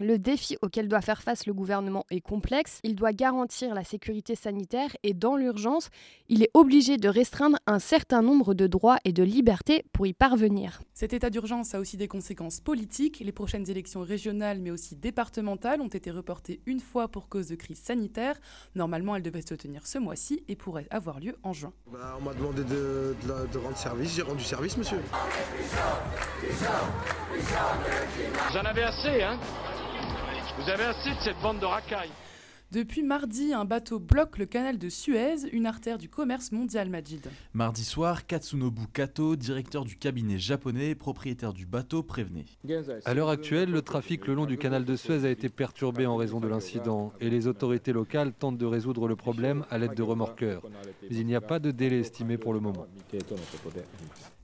Le 0.00 0.18
défi 0.18 0.56
auquel 0.62 0.88
doit 0.88 1.00
faire 1.00 1.22
face 1.22 1.46
le 1.46 1.54
gouvernement 1.54 2.04
est 2.10 2.20
complexe. 2.20 2.80
Il 2.82 2.94
doit 2.94 3.12
garantir 3.12 3.74
la 3.74 3.84
sécurité 3.84 4.34
sanitaire 4.34 4.90
et 5.02 5.14
dans 5.14 5.36
l'urgence, 5.36 5.88
il 6.28 6.42
est 6.42 6.50
obligé 6.54 6.96
de 6.96 7.08
restreindre 7.08 7.58
un 7.66 7.78
certain 7.78 8.22
nombre 8.22 8.54
de 8.54 8.66
droits 8.66 8.98
et 9.04 9.12
de 9.12 9.22
libertés 9.22 9.84
pour 9.92 10.06
y 10.06 10.12
parvenir. 10.12 10.80
Cet 10.94 11.12
état 11.12 11.30
d'urgence 11.30 11.74
a 11.74 11.80
aussi 11.80 11.96
des 11.96 12.08
conséquences 12.08 12.60
politiques. 12.60 13.20
Les 13.20 13.32
prochaines 13.32 13.70
élections 13.70 14.02
régionales 14.02 14.60
mais 14.60 14.70
aussi 14.70 14.96
départementales 14.96 15.80
ont 15.80 15.88
été 15.88 16.10
reportées 16.10 16.60
une 16.66 16.80
fois 16.80 17.08
pour 17.08 17.28
cause 17.28 17.48
de 17.48 17.54
crise 17.54 17.78
sanitaire. 17.80 18.38
Normalement, 18.74 19.16
elles 19.16 19.22
devaient 19.22 19.42
se 19.46 19.54
tenir 19.54 19.86
ce 19.86 19.98
mois-ci 19.98 20.44
et 20.48 20.56
pourraient 20.56 20.88
avoir 20.90 21.20
lieu 21.20 21.36
en 21.42 21.52
juin. 21.52 21.72
Bah, 21.92 22.16
on 22.18 22.24
m'a 22.24 22.34
demandé 22.34 22.64
de, 22.64 23.14
de, 23.22 23.52
de 23.52 23.58
rendre 23.58 23.76
service, 23.76 24.14
j'ai 24.14 24.22
rendu 24.22 24.42
service, 24.42 24.76
monsieur. 24.76 24.98
Vous 28.50 28.56
en 28.56 28.64
avez 28.64 28.82
assez, 28.82 29.22
hein 29.22 29.38
Vous 30.56 30.70
avez 30.70 30.84
assez 30.84 31.10
de 31.10 31.20
cette 31.20 31.40
bande 31.40 31.58
de 31.58 31.66
racailles. 31.66 32.12
Depuis 32.74 33.04
mardi, 33.04 33.52
un 33.52 33.64
bateau 33.64 34.00
bloque 34.00 34.36
le 34.36 34.46
canal 34.46 34.78
de 34.78 34.88
Suez, 34.88 35.48
une 35.52 35.64
artère 35.64 35.96
du 35.96 36.08
commerce 36.08 36.50
mondial, 36.50 36.90
Majid. 36.90 37.20
Mardi 37.52 37.84
soir, 37.84 38.26
Katsunobu 38.26 38.88
Kato, 38.92 39.36
directeur 39.36 39.84
du 39.84 39.94
cabinet 39.94 40.40
japonais, 40.40 40.96
propriétaire 40.96 41.52
du 41.52 41.66
bateau, 41.66 42.02
prévenait. 42.02 42.46
À 43.04 43.14
l'heure 43.14 43.28
actuelle, 43.28 43.70
le 43.70 43.80
trafic 43.80 44.26
le 44.26 44.34
long 44.34 44.44
du 44.44 44.58
canal 44.58 44.84
de 44.84 44.96
Suez 44.96 45.24
a 45.24 45.30
été 45.30 45.48
perturbé 45.48 46.04
en 46.06 46.16
raison 46.16 46.40
de 46.40 46.48
l'incident 46.48 47.12
et 47.20 47.30
les 47.30 47.46
autorités 47.46 47.92
locales 47.92 48.32
tentent 48.32 48.58
de 48.58 48.66
résoudre 48.66 49.06
le 49.06 49.14
problème 49.14 49.64
à 49.70 49.78
l'aide 49.78 49.94
de 49.94 50.02
remorqueurs. 50.02 50.62
Mais 51.08 51.16
il 51.16 51.26
n'y 51.26 51.36
a 51.36 51.40
pas 51.40 51.60
de 51.60 51.70
délai 51.70 52.00
estimé 52.00 52.38
pour 52.38 52.52
le 52.52 52.58
moment. 52.58 52.88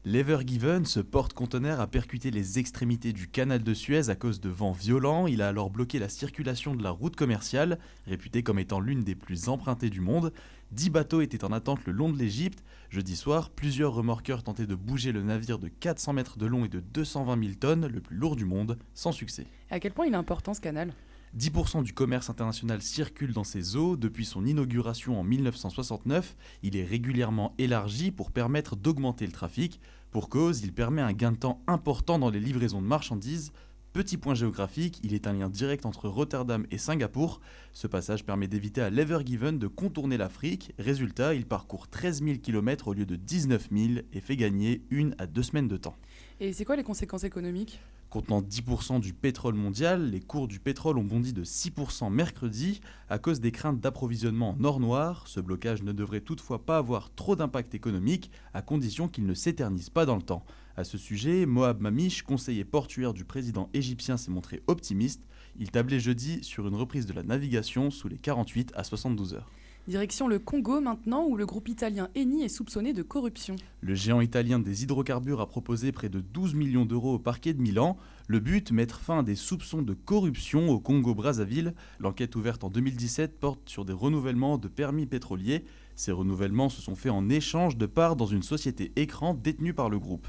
L'Ever 0.06 0.38
Given, 0.46 0.86
ce 0.86 1.00
porte-conteneur, 1.00 1.78
a 1.78 1.86
percuté 1.86 2.30
les 2.30 2.58
extrémités 2.58 3.12
du 3.12 3.28
canal 3.28 3.62
de 3.62 3.74
Suez 3.74 4.08
à 4.08 4.14
cause 4.14 4.40
de 4.40 4.48
vents 4.48 4.72
violents. 4.72 5.26
Il 5.26 5.42
a 5.42 5.48
alors 5.48 5.68
bloqué 5.68 5.98
la 5.98 6.08
circulation 6.08 6.74
de 6.74 6.82
la 6.82 6.90
route 6.90 7.16
commerciale, 7.16 7.78
réputée 8.20 8.42
comme 8.42 8.58
étant 8.58 8.80
l'une 8.80 9.02
des 9.02 9.14
plus 9.14 9.48
empruntées 9.48 9.88
du 9.88 10.02
monde. 10.02 10.30
Dix 10.72 10.90
bateaux 10.90 11.22
étaient 11.22 11.42
en 11.42 11.52
attente 11.52 11.86
le 11.86 11.92
long 11.92 12.10
de 12.10 12.18
l'Égypte. 12.18 12.62
Jeudi 12.90 13.16
soir, 13.16 13.48
plusieurs 13.48 13.94
remorqueurs 13.94 14.42
tentaient 14.42 14.66
de 14.66 14.74
bouger 14.74 15.10
le 15.10 15.22
navire 15.22 15.58
de 15.58 15.68
400 15.68 16.12
mètres 16.12 16.36
de 16.36 16.44
long 16.44 16.66
et 16.66 16.68
de 16.68 16.80
220 16.80 17.42
000 17.42 17.54
tonnes, 17.54 17.86
le 17.86 18.00
plus 18.02 18.16
lourd 18.16 18.36
du 18.36 18.44
monde, 18.44 18.76
sans 18.92 19.12
succès. 19.12 19.46
À 19.70 19.80
quel 19.80 19.92
point 19.92 20.04
il 20.04 20.12
est 20.12 20.16
important 20.16 20.52
ce 20.52 20.60
canal? 20.60 20.92
10% 21.38 21.82
du 21.82 21.94
commerce 21.94 22.28
international 22.28 22.82
circule 22.82 23.32
dans 23.32 23.44
ces 23.44 23.74
eaux. 23.76 23.96
Depuis 23.96 24.26
son 24.26 24.44
inauguration 24.44 25.18
en 25.18 25.24
1969, 25.24 26.36
il 26.62 26.76
est 26.76 26.84
régulièrement 26.84 27.54
élargi 27.56 28.10
pour 28.10 28.32
permettre 28.32 28.76
d'augmenter 28.76 29.24
le 29.24 29.32
trafic. 29.32 29.80
Pour 30.10 30.28
cause, 30.28 30.60
il 30.60 30.74
permet 30.74 31.00
un 31.00 31.14
gain 31.14 31.32
de 31.32 31.38
temps 31.38 31.62
important 31.66 32.18
dans 32.18 32.28
les 32.28 32.40
livraisons 32.40 32.82
de 32.82 32.86
marchandises. 32.86 33.52
Petit 33.92 34.18
point 34.18 34.34
géographique, 34.34 35.00
il 35.02 35.14
est 35.14 35.26
un 35.26 35.32
lien 35.32 35.48
direct 35.48 35.84
entre 35.84 36.08
Rotterdam 36.08 36.64
et 36.70 36.78
Singapour. 36.78 37.40
Ce 37.72 37.88
passage 37.88 38.24
permet 38.24 38.46
d'éviter 38.46 38.80
à 38.80 38.88
l'Ever 38.88 39.18
Given 39.26 39.58
de 39.58 39.66
contourner 39.66 40.16
l'Afrique. 40.16 40.72
Résultat, 40.78 41.34
il 41.34 41.44
parcourt 41.44 41.88
13 41.88 42.22
000 42.22 42.38
km 42.38 42.86
au 42.86 42.92
lieu 42.92 43.04
de 43.04 43.16
19 43.16 43.68
000 43.72 43.88
et 44.12 44.20
fait 44.20 44.36
gagner 44.36 44.82
une 44.90 45.16
à 45.18 45.26
deux 45.26 45.42
semaines 45.42 45.66
de 45.66 45.76
temps. 45.76 45.96
Et 46.38 46.52
c'est 46.52 46.64
quoi 46.64 46.76
les 46.76 46.84
conséquences 46.84 47.24
économiques? 47.24 47.80
Contenant 48.10 48.42
10% 48.42 48.98
du 48.98 49.12
pétrole 49.12 49.54
mondial, 49.54 50.10
les 50.10 50.18
cours 50.18 50.48
du 50.48 50.58
pétrole 50.58 50.98
ont 50.98 51.04
bondi 51.04 51.32
de 51.32 51.44
6% 51.44 52.10
mercredi 52.10 52.80
à 53.08 53.20
cause 53.20 53.40
des 53.40 53.52
craintes 53.52 53.78
d'approvisionnement 53.78 54.56
en 54.58 54.64
or 54.64 54.80
noir. 54.80 55.22
Ce 55.28 55.38
blocage 55.38 55.84
ne 55.84 55.92
devrait 55.92 56.20
toutefois 56.20 56.66
pas 56.66 56.78
avoir 56.78 57.14
trop 57.14 57.36
d'impact 57.36 57.72
économique 57.76 58.32
à 58.52 58.62
condition 58.62 59.06
qu'il 59.06 59.26
ne 59.26 59.34
s'éternise 59.34 59.90
pas 59.90 60.06
dans 60.06 60.16
le 60.16 60.22
temps. 60.22 60.44
À 60.76 60.82
ce 60.82 60.98
sujet, 60.98 61.46
Moab 61.46 61.80
Mamish, 61.80 62.22
conseiller 62.22 62.64
portuaire 62.64 63.14
du 63.14 63.24
président 63.24 63.70
égyptien, 63.74 64.16
s'est 64.16 64.32
montré 64.32 64.60
optimiste. 64.66 65.22
Il 65.60 65.70
tablait 65.70 66.00
jeudi 66.00 66.42
sur 66.42 66.66
une 66.66 66.74
reprise 66.74 67.06
de 67.06 67.12
la 67.12 67.22
navigation 67.22 67.92
sous 67.92 68.08
les 68.08 68.18
48 68.18 68.72
à 68.74 68.82
72 68.82 69.34
heures. 69.34 69.50
Direction 69.90 70.28
le 70.28 70.38
Congo 70.38 70.80
maintenant, 70.80 71.26
où 71.26 71.36
le 71.36 71.44
groupe 71.44 71.66
italien 71.66 72.10
Eni 72.14 72.44
est 72.44 72.48
soupçonné 72.48 72.92
de 72.92 73.02
corruption. 73.02 73.56
Le 73.80 73.96
géant 73.96 74.20
italien 74.20 74.60
des 74.60 74.84
hydrocarbures 74.84 75.40
a 75.40 75.48
proposé 75.48 75.90
près 75.90 76.08
de 76.08 76.20
12 76.20 76.54
millions 76.54 76.84
d'euros 76.84 77.14
au 77.14 77.18
parquet 77.18 77.54
de 77.54 77.60
Milan. 77.60 77.96
Le 78.28 78.38
but, 78.38 78.70
mettre 78.70 79.00
fin 79.00 79.18
à 79.18 79.22
des 79.24 79.34
soupçons 79.34 79.82
de 79.82 79.92
corruption 79.92 80.68
au 80.68 80.78
Congo-Brazzaville. 80.78 81.74
L'enquête 81.98 82.36
ouverte 82.36 82.62
en 82.62 82.70
2017 82.70 83.40
porte 83.40 83.68
sur 83.68 83.84
des 83.84 83.92
renouvellements 83.92 84.58
de 84.58 84.68
permis 84.68 85.06
pétroliers. 85.06 85.64
Ces 85.96 86.12
renouvellements 86.12 86.68
se 86.68 86.80
sont 86.80 86.94
faits 86.94 87.10
en 87.10 87.28
échange 87.28 87.76
de 87.76 87.86
parts 87.86 88.14
dans 88.14 88.26
une 88.26 88.44
société 88.44 88.92
écran 88.94 89.34
détenue 89.34 89.74
par 89.74 89.90
le 89.90 89.98
groupe. 89.98 90.28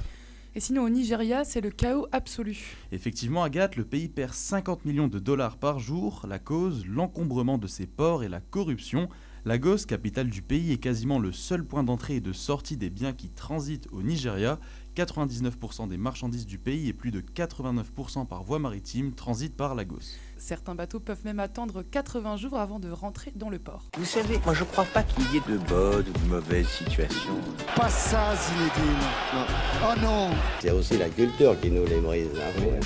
Et 0.55 0.59
sinon, 0.59 0.85
au 0.85 0.89
Nigeria, 0.89 1.43
c'est 1.43 1.61
le 1.61 1.69
chaos 1.69 2.07
absolu. 2.11 2.77
Effectivement, 2.91 3.43
Agathe, 3.43 3.75
le 3.75 3.85
pays 3.85 4.09
perd 4.09 4.33
50 4.33 4.85
millions 4.85 5.07
de 5.07 5.19
dollars 5.19 5.57
par 5.57 5.77
jour. 5.77 6.25
La 6.27 6.39
cause, 6.39 6.83
l'encombrement 6.87 7.59
de 7.59 7.67
ses 7.67 7.85
ports 7.85 8.23
et 8.23 8.27
la 8.27 8.41
corruption. 8.41 9.07
Lagos, 9.43 9.85
capitale 9.87 10.29
du 10.29 10.43
pays, 10.43 10.71
est 10.71 10.77
quasiment 10.77 11.17
le 11.17 11.31
seul 11.31 11.65
point 11.65 11.83
d'entrée 11.83 12.17
et 12.17 12.21
de 12.21 12.31
sortie 12.31 12.77
des 12.77 12.91
biens 12.91 13.11
qui 13.11 13.29
transitent 13.29 13.87
au 13.91 14.03
Nigeria. 14.03 14.59
99% 14.95 15.87
des 15.87 15.97
marchandises 15.97 16.45
du 16.45 16.59
pays 16.59 16.89
et 16.89 16.93
plus 16.93 17.09
de 17.09 17.21
89% 17.21 18.27
par 18.27 18.43
voie 18.43 18.59
maritime 18.59 19.13
transitent 19.13 19.55
par 19.55 19.73
Lagos. 19.73 20.17
Certains 20.37 20.75
bateaux 20.75 20.99
peuvent 20.99 21.25
même 21.25 21.39
attendre 21.39 21.81
80 21.81 22.37
jours 22.37 22.59
avant 22.59 22.79
de 22.79 22.91
rentrer 22.91 23.31
dans 23.35 23.49
le 23.49 23.57
port. 23.57 23.87
Vous 23.97 24.05
savez, 24.05 24.39
moi 24.45 24.53
je 24.53 24.63
crois 24.63 24.85
pas 24.85 25.01
qu'il 25.01 25.23
y 25.33 25.37
ait 25.37 25.51
de 25.51 25.57
bonnes 25.57 26.05
ou 26.07 26.25
de 26.25 26.29
mauvaises 26.29 26.67
situations. 26.67 27.39
Pas 27.75 27.89
ça, 27.89 28.35
Zinedine. 28.35 28.99
Non. 29.33 29.45
Oh 29.83 29.99
non 30.01 30.29
C'est 30.59 30.71
aussi 30.71 30.97
la 30.97 31.09
culture 31.09 31.59
qui 31.59 31.71
nous 31.71 31.85
les 31.85 32.01
brise. 32.01 32.27
Hein. 32.35 32.79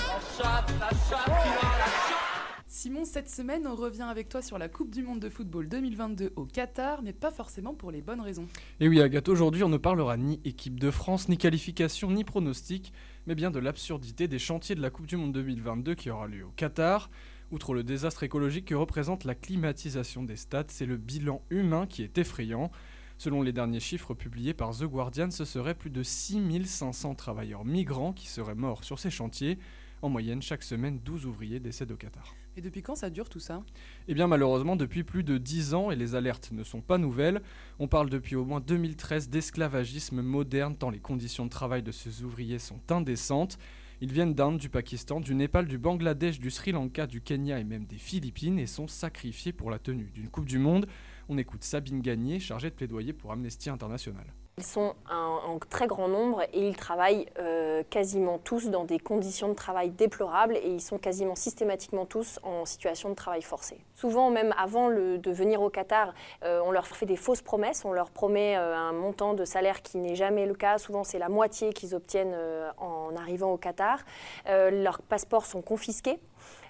Simon, 2.86 3.04
cette 3.04 3.32
semaine, 3.32 3.66
on 3.66 3.74
revient 3.74 4.04
avec 4.04 4.30
toi 4.30 4.44
sur 4.44 4.60
la 4.60 4.70
Coupe 4.70 4.92
du 4.92 5.02
Monde 5.02 5.20
de 5.20 5.28
football 5.28 5.68
2022 5.68 6.34
au 6.36 6.46
Qatar, 6.46 7.02
mais 7.02 7.14
pas 7.14 7.32
forcément 7.32 7.74
pour 7.74 7.90
les 7.90 8.04
bonnes 8.04 8.22
raisons. 8.22 8.46
Et 8.80 8.88
oui, 8.88 9.02
Agathe, 9.02 9.28
aujourd'hui, 9.28 9.64
on 9.64 9.70
ne 9.70 9.78
parlera 9.78 10.18
ni 10.18 10.40
équipe 10.46 10.80
de 10.80 10.92
France, 10.92 11.28
ni 11.28 11.36
qualification, 11.36 12.12
ni 12.12 12.24
pronostic, 12.24 12.94
mais 13.26 13.34
bien 13.34 13.50
de 13.50 13.58
l'absurdité 13.58 14.28
des 14.28 14.38
chantiers 14.38 14.76
de 14.76 14.84
la 14.84 14.92
Coupe 14.92 15.08
du 15.08 15.18
Monde 15.18 15.34
2022 15.34 15.96
qui 15.96 16.12
aura 16.12 16.28
lieu 16.28 16.46
au 16.46 16.52
Qatar. 16.56 17.10
Outre 17.50 17.74
le 17.74 17.84
désastre 17.84 18.22
écologique 18.22 18.66
que 18.66 18.76
représente 18.76 19.24
la 19.24 19.34
climatisation 19.34 20.22
des 20.22 20.36
stades, 20.36 20.70
c'est 20.70 20.86
le 20.86 20.98
bilan 20.98 21.42
humain 21.50 21.88
qui 21.88 22.04
est 22.04 22.20
effrayant. 22.20 22.70
Selon 23.18 23.42
les 23.42 23.52
derniers 23.52 23.80
chiffres 23.80 24.14
publiés 24.14 24.54
par 24.54 24.78
The 24.78 24.84
Guardian, 24.84 25.32
ce 25.32 25.44
serait 25.44 25.74
plus 25.74 25.90
de 25.90 26.04
6500 26.04 27.16
travailleurs 27.16 27.66
migrants 27.66 28.14
qui 28.14 28.28
seraient 28.28 28.54
morts 28.54 28.84
sur 28.84 29.00
ces 29.00 29.10
chantiers. 29.10 29.58
En 30.02 30.10
moyenne, 30.10 30.42
chaque 30.42 30.64
semaine, 30.64 31.00
12 31.04 31.26
ouvriers 31.26 31.60
décèdent 31.60 31.92
au 31.92 31.96
Qatar. 31.96 32.36
Et 32.58 32.62
depuis 32.62 32.82
quand 32.82 32.96
ça 32.96 33.10
dure 33.10 33.28
tout 33.28 33.40
ça? 33.40 33.64
Eh 34.08 34.14
bien 34.14 34.28
malheureusement 34.28 34.76
depuis 34.76 35.04
plus 35.04 35.24
de 35.24 35.38
10 35.38 35.74
ans 35.74 35.92
et 35.92 35.96
les 35.96 36.16
alertes 36.16 36.52
ne 36.52 36.64
sont 36.64 36.82
pas 36.82 36.98
nouvelles. 36.98 37.42
On 37.80 37.88
parle 37.88 38.10
depuis 38.10 38.36
au 38.36 38.46
moins 38.46 38.62
2013 38.62 39.30
d'esclavagisme 39.30 40.22
moderne 40.22 40.76
tant 40.76 40.90
les 40.90 41.00
conditions 41.00 41.46
de 41.46 41.50
travail 41.50 41.84
de 41.84 41.92
ces 41.92 42.24
ouvriers 42.24 42.60
sont 42.60 42.80
indécentes. 42.92 43.58
Ils 44.02 44.12
viennent 44.12 44.34
d'Inde, 44.34 44.58
du 44.58 44.70
Pakistan, 44.70 45.22
du 45.22 45.36
Népal, 45.36 45.68
du 45.68 45.78
Bangladesh, 45.78 46.40
du 46.40 46.52
Sri 46.52 46.72
Lanka, 46.72 47.08
du 47.08 47.22
Kenya 47.22 47.60
et 47.60 47.64
même 47.64 47.86
des 47.86 47.98
Philippines 47.98 48.60
et 48.60 48.68
sont 48.68 48.88
sacrifiés 48.88 49.54
pour 49.54 49.72
la 49.72 49.80
tenue 49.80 50.12
d'une 50.14 50.30
Coupe 50.30 50.48
du 50.48 50.60
Monde. 50.60 50.86
On 51.30 51.38
écoute 51.38 51.64
Sabine 51.64 52.02
Gagné, 52.02 52.40
chargée 52.40 52.70
de 52.70 52.76
plaidoyer 52.76 53.14
pour 53.14 53.32
Amnesty 53.32 53.70
International. 53.70 54.26
Ils 54.58 54.64
sont 54.64 54.94
en 55.12 55.60
très 55.70 55.86
grand 55.86 56.08
nombre 56.08 56.44
et 56.54 56.66
ils 56.66 56.78
travaillent 56.78 57.26
euh, 57.40 57.84
quasiment 57.90 58.38
tous 58.38 58.70
dans 58.70 58.86
des 58.86 59.00
conditions 59.00 59.50
de 59.50 59.54
travail 59.54 59.90
déplorables 59.90 60.56
et 60.56 60.70
ils 60.70 60.80
sont 60.80 60.98
quasiment 60.98 61.36
systématiquement 61.36 62.06
tous 62.06 62.40
en 62.42 62.64
situation 62.64 63.10
de 63.10 63.16
travail 63.16 63.42
forcé. 63.42 63.84
Souvent, 63.94 64.30
même 64.30 64.56
avant 64.58 64.90
de 64.90 65.32
venir 65.32 65.62
au 65.62 65.70
Qatar, 65.70 66.14
euh, 66.46 66.62
on 66.64 66.72
leur 66.72 66.88
fait 66.88 67.06
des 67.06 67.18
fausses 67.18 67.42
promesses, 67.42 67.84
on 67.84 67.92
leur 67.92 68.12
promet 68.12 68.56
euh, 68.56 68.74
un 68.74 68.94
montant 68.94 69.34
de 69.34 69.44
salaire 69.44 69.82
qui 69.82 69.98
n'est 69.98 70.16
jamais 70.16 70.46
le 70.46 70.54
cas. 70.54 70.78
Souvent, 70.78 71.04
c'est 71.04 71.20
la 71.20 71.28
moitié 71.28 71.74
qu'ils 71.74 71.94
obtiennent 71.94 72.38
en 72.78 73.14
arrivant 73.18 73.52
au 73.52 73.58
Qatar. 73.58 74.00
Leurs 74.48 75.02
passeports 75.02 75.48
sont 75.48 75.62
confisqués. 75.62 76.18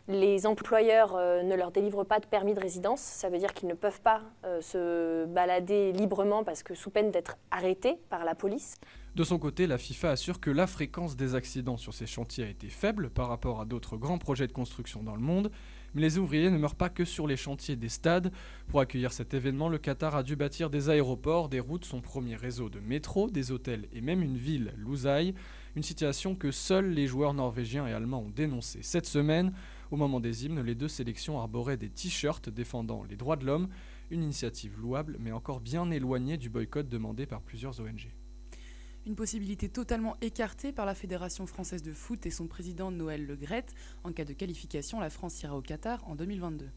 Les 0.07 0.45
employeurs 0.45 1.15
euh, 1.15 1.41
ne 1.41 1.55
leur 1.55 1.71
délivrent 1.71 2.03
pas 2.03 2.19
de 2.19 2.27
permis 2.27 2.53
de 2.53 2.59
résidence. 2.59 2.99
Ça 2.99 3.27
veut 3.29 3.39
dire 3.39 3.53
qu'ils 3.53 3.67
ne 3.67 3.73
peuvent 3.73 4.01
pas 4.01 4.21
euh, 4.45 4.61
se 4.61 5.25
balader 5.25 5.93
librement 5.93 6.43
parce 6.43 6.61
que 6.61 6.75
sous 6.75 6.91
peine 6.91 7.09
d'être 7.09 7.37
arrêtés 7.49 7.97
par 8.09 8.23
la 8.23 8.35
police. 8.35 8.75
De 9.15 9.23
son 9.23 9.39
côté, 9.39 9.65
la 9.65 9.79
FIFA 9.79 10.11
assure 10.11 10.39
que 10.39 10.51
la 10.51 10.67
fréquence 10.67 11.15
des 11.15 11.33
accidents 11.33 11.77
sur 11.77 11.93
ces 11.93 12.05
chantiers 12.05 12.43
a 12.43 12.49
été 12.49 12.69
faible 12.69 13.09
par 13.09 13.29
rapport 13.29 13.61
à 13.61 13.65
d'autres 13.65 13.97
grands 13.97 14.19
projets 14.19 14.45
de 14.45 14.51
construction 14.51 15.01
dans 15.01 15.15
le 15.15 15.21
monde. 15.21 15.49
Mais 15.95 16.01
les 16.01 16.19
ouvriers 16.19 16.51
ne 16.51 16.57
meurent 16.57 16.75
pas 16.75 16.89
que 16.89 17.05
sur 17.05 17.25
les 17.25 17.37
chantiers 17.37 17.77
des 17.77 17.89
stades. 17.89 18.31
Pour 18.67 18.81
accueillir 18.81 19.11
cet 19.11 19.33
événement, 19.33 19.69
le 19.69 19.79
Qatar 19.79 20.15
a 20.15 20.21
dû 20.21 20.35
bâtir 20.35 20.69
des 20.69 20.89
aéroports, 20.89 21.49
des 21.49 21.61
routes, 21.61 21.85
son 21.85 22.01
premier 22.01 22.35
réseau 22.35 22.69
de 22.69 22.79
métro, 22.79 23.29
des 23.29 23.51
hôtels 23.51 23.87
et 23.93 24.01
même 24.01 24.21
une 24.21 24.37
ville, 24.37 24.73
Lusail. 24.77 25.33
Une 25.75 25.83
situation 25.83 26.35
que 26.35 26.51
seuls 26.51 26.89
les 26.89 27.07
joueurs 27.07 27.33
norvégiens 27.33 27.87
et 27.87 27.93
allemands 27.93 28.23
ont 28.27 28.31
dénoncée 28.35 28.79
cette 28.83 29.07
semaine. 29.07 29.53
Au 29.91 29.97
moment 29.97 30.19
des 30.19 30.45
hymnes, 30.45 30.61
les 30.61 30.75
deux 30.75 30.87
sélections 30.87 31.39
arboraient 31.39 31.77
des 31.77 31.89
t-shirts 31.89 32.49
défendant 32.49 33.03
les 33.03 33.15
droits 33.15 33.35
de 33.35 33.45
l'homme, 33.45 33.69
une 34.09 34.23
initiative 34.23 34.79
louable 34.79 35.17
mais 35.19 35.31
encore 35.31 35.59
bien 35.59 35.89
éloignée 35.91 36.37
du 36.37 36.49
boycott 36.49 36.87
demandé 36.87 37.25
par 37.25 37.41
plusieurs 37.41 37.79
ONG. 37.79 38.13
Une 39.05 39.15
possibilité 39.15 39.69
totalement 39.69 40.17
écartée 40.21 40.71
par 40.71 40.87
la 40.87 40.95
Fédération 40.95 41.45
française 41.45 41.83
de 41.83 41.93
foot 41.93 42.25
et 42.25 42.31
son 42.31 42.47
président 42.47 42.89
Noël 42.89 43.27
Le 43.27 43.37
En 44.03 44.11
cas 44.11 44.25
de 44.25 44.33
qualification, 44.33 44.99
la 44.99 45.11
France 45.11 45.43
ira 45.43 45.55
au 45.55 45.61
Qatar 45.61 46.07
en 46.07 46.15
2022. 46.15 46.71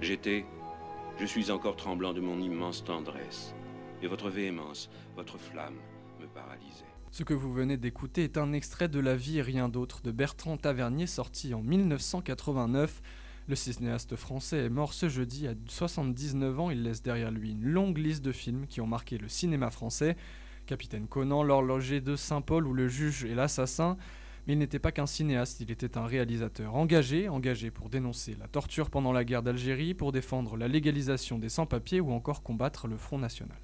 J'étais, 0.00 0.44
je 1.18 1.24
suis 1.24 1.52
encore 1.52 1.76
tremblant 1.76 2.12
de 2.12 2.20
mon 2.20 2.40
immense 2.40 2.82
tendresse. 2.82 3.54
Et 4.02 4.08
votre 4.08 4.28
véhémence, 4.28 4.90
votre 5.14 5.38
flamme 5.38 5.78
me 6.20 6.26
paralysait. 6.26 6.93
Ce 7.16 7.22
que 7.22 7.32
vous 7.32 7.52
venez 7.52 7.76
d'écouter 7.76 8.24
est 8.24 8.38
un 8.38 8.52
extrait 8.52 8.88
de 8.88 8.98
La 8.98 9.14
vie 9.14 9.38
et 9.38 9.42
rien 9.42 9.68
d'autre 9.68 10.02
de 10.02 10.10
Bertrand 10.10 10.56
Tavernier 10.56 11.06
sorti 11.06 11.54
en 11.54 11.62
1989. 11.62 13.00
Le 13.46 13.54
cinéaste 13.54 14.16
français 14.16 14.64
est 14.64 14.68
mort 14.68 14.92
ce 14.92 15.08
jeudi 15.08 15.46
à 15.46 15.54
79 15.68 16.58
ans. 16.58 16.70
Il 16.70 16.82
laisse 16.82 17.04
derrière 17.04 17.30
lui 17.30 17.52
une 17.52 17.66
longue 17.66 17.98
liste 17.98 18.24
de 18.24 18.32
films 18.32 18.66
qui 18.66 18.80
ont 18.80 18.88
marqué 18.88 19.16
le 19.16 19.28
cinéma 19.28 19.70
français. 19.70 20.16
Capitaine 20.66 21.06
Conan, 21.06 21.44
L'horloger 21.44 22.00
de 22.00 22.16
Saint-Paul 22.16 22.66
ou 22.66 22.74
Le 22.74 22.88
juge 22.88 23.24
et 23.24 23.36
l'assassin. 23.36 23.96
Mais 24.48 24.54
il 24.54 24.58
n'était 24.58 24.80
pas 24.80 24.90
qu'un 24.90 25.06
cinéaste, 25.06 25.60
il 25.60 25.70
était 25.70 25.96
un 25.96 26.06
réalisateur 26.06 26.74
engagé, 26.74 27.28
engagé 27.28 27.70
pour 27.70 27.90
dénoncer 27.90 28.34
la 28.40 28.48
torture 28.48 28.90
pendant 28.90 29.12
la 29.12 29.22
guerre 29.22 29.44
d'Algérie, 29.44 29.94
pour 29.94 30.10
défendre 30.10 30.56
la 30.56 30.66
légalisation 30.66 31.38
des 31.38 31.48
sans-papiers 31.48 32.00
ou 32.00 32.10
encore 32.10 32.42
combattre 32.42 32.88
le 32.88 32.96
Front 32.96 33.18
National. 33.18 33.56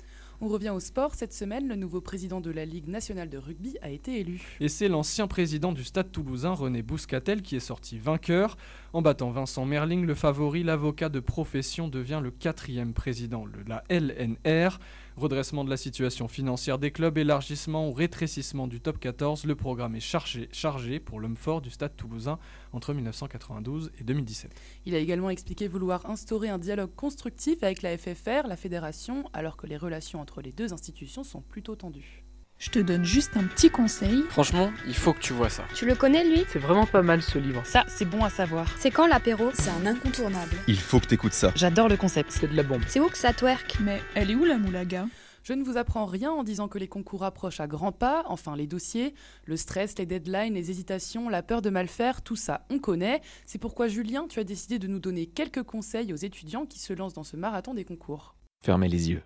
On 0.42 0.48
revient 0.48 0.70
au 0.70 0.80
sport. 0.80 1.14
Cette 1.14 1.34
semaine, 1.34 1.68
le 1.68 1.76
nouveau 1.76 2.00
président 2.00 2.40
de 2.40 2.50
la 2.50 2.64
Ligue 2.64 2.88
nationale 2.88 3.28
de 3.28 3.36
rugby 3.36 3.76
a 3.82 3.90
été 3.90 4.20
élu. 4.20 4.40
Et 4.60 4.68
c'est 4.68 4.88
l'ancien 4.88 5.26
président 5.26 5.72
du 5.72 5.84
Stade 5.84 6.10
toulousain, 6.10 6.52
René 6.52 6.80
Bouscatel, 6.80 7.42
qui 7.42 7.56
est 7.56 7.60
sorti 7.60 7.98
vainqueur. 7.98 8.56
En 8.94 9.02
battant 9.02 9.30
Vincent 9.30 9.66
Merling, 9.66 10.06
le 10.06 10.14
favori, 10.14 10.62
l'avocat 10.62 11.10
de 11.10 11.20
profession 11.20 11.88
devient 11.88 12.20
le 12.22 12.30
quatrième 12.30 12.94
président 12.94 13.44
de 13.44 13.68
la 13.68 13.84
LNR. 13.90 14.78
Redressement 15.16 15.64
de 15.64 15.70
la 15.70 15.76
situation 15.76 16.28
financière 16.28 16.78
des 16.78 16.90
clubs, 16.90 17.18
élargissement 17.18 17.88
ou 17.88 17.92
rétrécissement 17.92 18.66
du 18.66 18.80
top 18.80 18.98
14, 18.98 19.44
le 19.44 19.54
programme 19.54 19.94
est 19.94 20.00
chargé, 20.00 21.00
pour 21.00 21.20
l'homme 21.20 21.36
fort 21.36 21.60
du 21.60 21.70
stade 21.70 21.96
toulousain 21.96 22.38
entre 22.72 22.94
1992 22.94 23.90
et 23.98 24.04
2017. 24.04 24.52
Il 24.86 24.94
a 24.94 24.98
également 24.98 25.30
expliqué 25.30 25.68
vouloir 25.68 26.08
instaurer 26.08 26.48
un 26.48 26.58
dialogue 26.58 26.94
constructif 26.94 27.62
avec 27.62 27.82
la 27.82 27.96
FFR, 27.98 28.46
la 28.46 28.56
fédération, 28.56 29.28
alors 29.32 29.56
que 29.56 29.66
les 29.66 29.76
relations 29.76 30.20
entre 30.20 30.42
les 30.42 30.52
deux 30.52 30.72
institutions 30.72 31.24
sont 31.24 31.42
plutôt 31.42 31.76
tendues. 31.76 32.24
Je 32.60 32.68
te 32.68 32.78
donne 32.78 33.06
juste 33.06 33.38
un 33.38 33.44
petit 33.44 33.70
conseil. 33.70 34.22
Franchement, 34.28 34.70
il 34.86 34.94
faut 34.94 35.14
que 35.14 35.18
tu 35.18 35.32
vois 35.32 35.48
ça. 35.48 35.64
Tu 35.74 35.86
le 35.86 35.94
connais, 35.94 36.28
lui? 36.28 36.44
C'est 36.52 36.58
vraiment 36.58 36.84
pas 36.84 37.00
mal 37.00 37.22
ce 37.22 37.38
livre. 37.38 37.62
Ça, 37.64 37.86
c'est 37.88 38.04
bon 38.04 38.22
à 38.22 38.28
savoir. 38.28 38.68
C'est 38.76 38.90
quand 38.90 39.06
l'apéro? 39.06 39.50
C'est 39.54 39.70
un 39.70 39.86
incontournable. 39.86 40.54
Il 40.68 40.78
faut 40.78 41.00
que 41.00 41.06
t'écoutes 41.06 41.32
ça. 41.32 41.52
J'adore 41.56 41.88
le 41.88 41.96
concept. 41.96 42.30
C'est 42.32 42.48
de 42.48 42.54
la 42.54 42.62
bombe. 42.62 42.82
C'est 42.86 43.00
où 43.00 43.08
que 43.08 43.16
ça 43.16 43.32
twerk? 43.32 43.78
Mais 43.80 44.02
elle 44.14 44.30
est 44.30 44.34
où 44.34 44.44
la 44.44 44.58
moulaga? 44.58 45.06
Je 45.42 45.54
ne 45.54 45.64
vous 45.64 45.78
apprends 45.78 46.04
rien 46.04 46.32
en 46.32 46.44
disant 46.44 46.68
que 46.68 46.76
les 46.76 46.86
concours 46.86 47.24
approchent 47.24 47.60
à 47.60 47.66
grands 47.66 47.92
pas, 47.92 48.24
enfin 48.26 48.54
les 48.54 48.66
dossiers, 48.66 49.14
le 49.46 49.56
stress, 49.56 49.96
les 49.96 50.04
deadlines, 50.04 50.52
les 50.52 50.70
hésitations, 50.70 51.30
la 51.30 51.42
peur 51.42 51.62
de 51.62 51.70
mal 51.70 51.88
faire, 51.88 52.20
tout 52.20 52.36
ça 52.36 52.66
on 52.68 52.78
connaît. 52.78 53.22
C'est 53.46 53.58
pourquoi 53.58 53.88
Julien, 53.88 54.26
tu 54.28 54.38
as 54.38 54.44
décidé 54.44 54.78
de 54.78 54.86
nous 54.86 55.00
donner 55.00 55.24
quelques 55.24 55.62
conseils 55.62 56.12
aux 56.12 56.16
étudiants 56.16 56.66
qui 56.66 56.78
se 56.78 56.92
lancent 56.92 57.14
dans 57.14 57.24
ce 57.24 57.38
marathon 57.38 57.72
des 57.72 57.86
concours. 57.86 58.36
Fermez 58.62 58.88
les 58.88 59.08
yeux. 59.08 59.22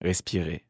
Respirez. 0.00 0.64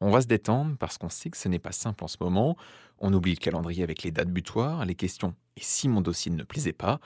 On 0.00 0.10
va 0.10 0.20
se 0.20 0.26
détendre 0.26 0.76
parce 0.78 0.98
qu'on 0.98 1.08
sait 1.08 1.30
que 1.30 1.36
ce 1.36 1.48
n'est 1.48 1.58
pas 1.58 1.72
simple 1.72 2.04
en 2.04 2.08
ce 2.08 2.16
moment. 2.20 2.56
On 2.98 3.12
oublie 3.12 3.32
le 3.32 3.38
calendrier 3.38 3.82
avec 3.82 4.02
les 4.02 4.10
dates 4.10 4.30
butoirs, 4.30 4.84
les 4.84 4.94
questions 4.94 5.34
et 5.56 5.62
si 5.62 5.88
mon 5.88 6.00
dossier 6.00 6.32
ne 6.32 6.42
plaisait 6.42 6.72
pas, 6.72 7.00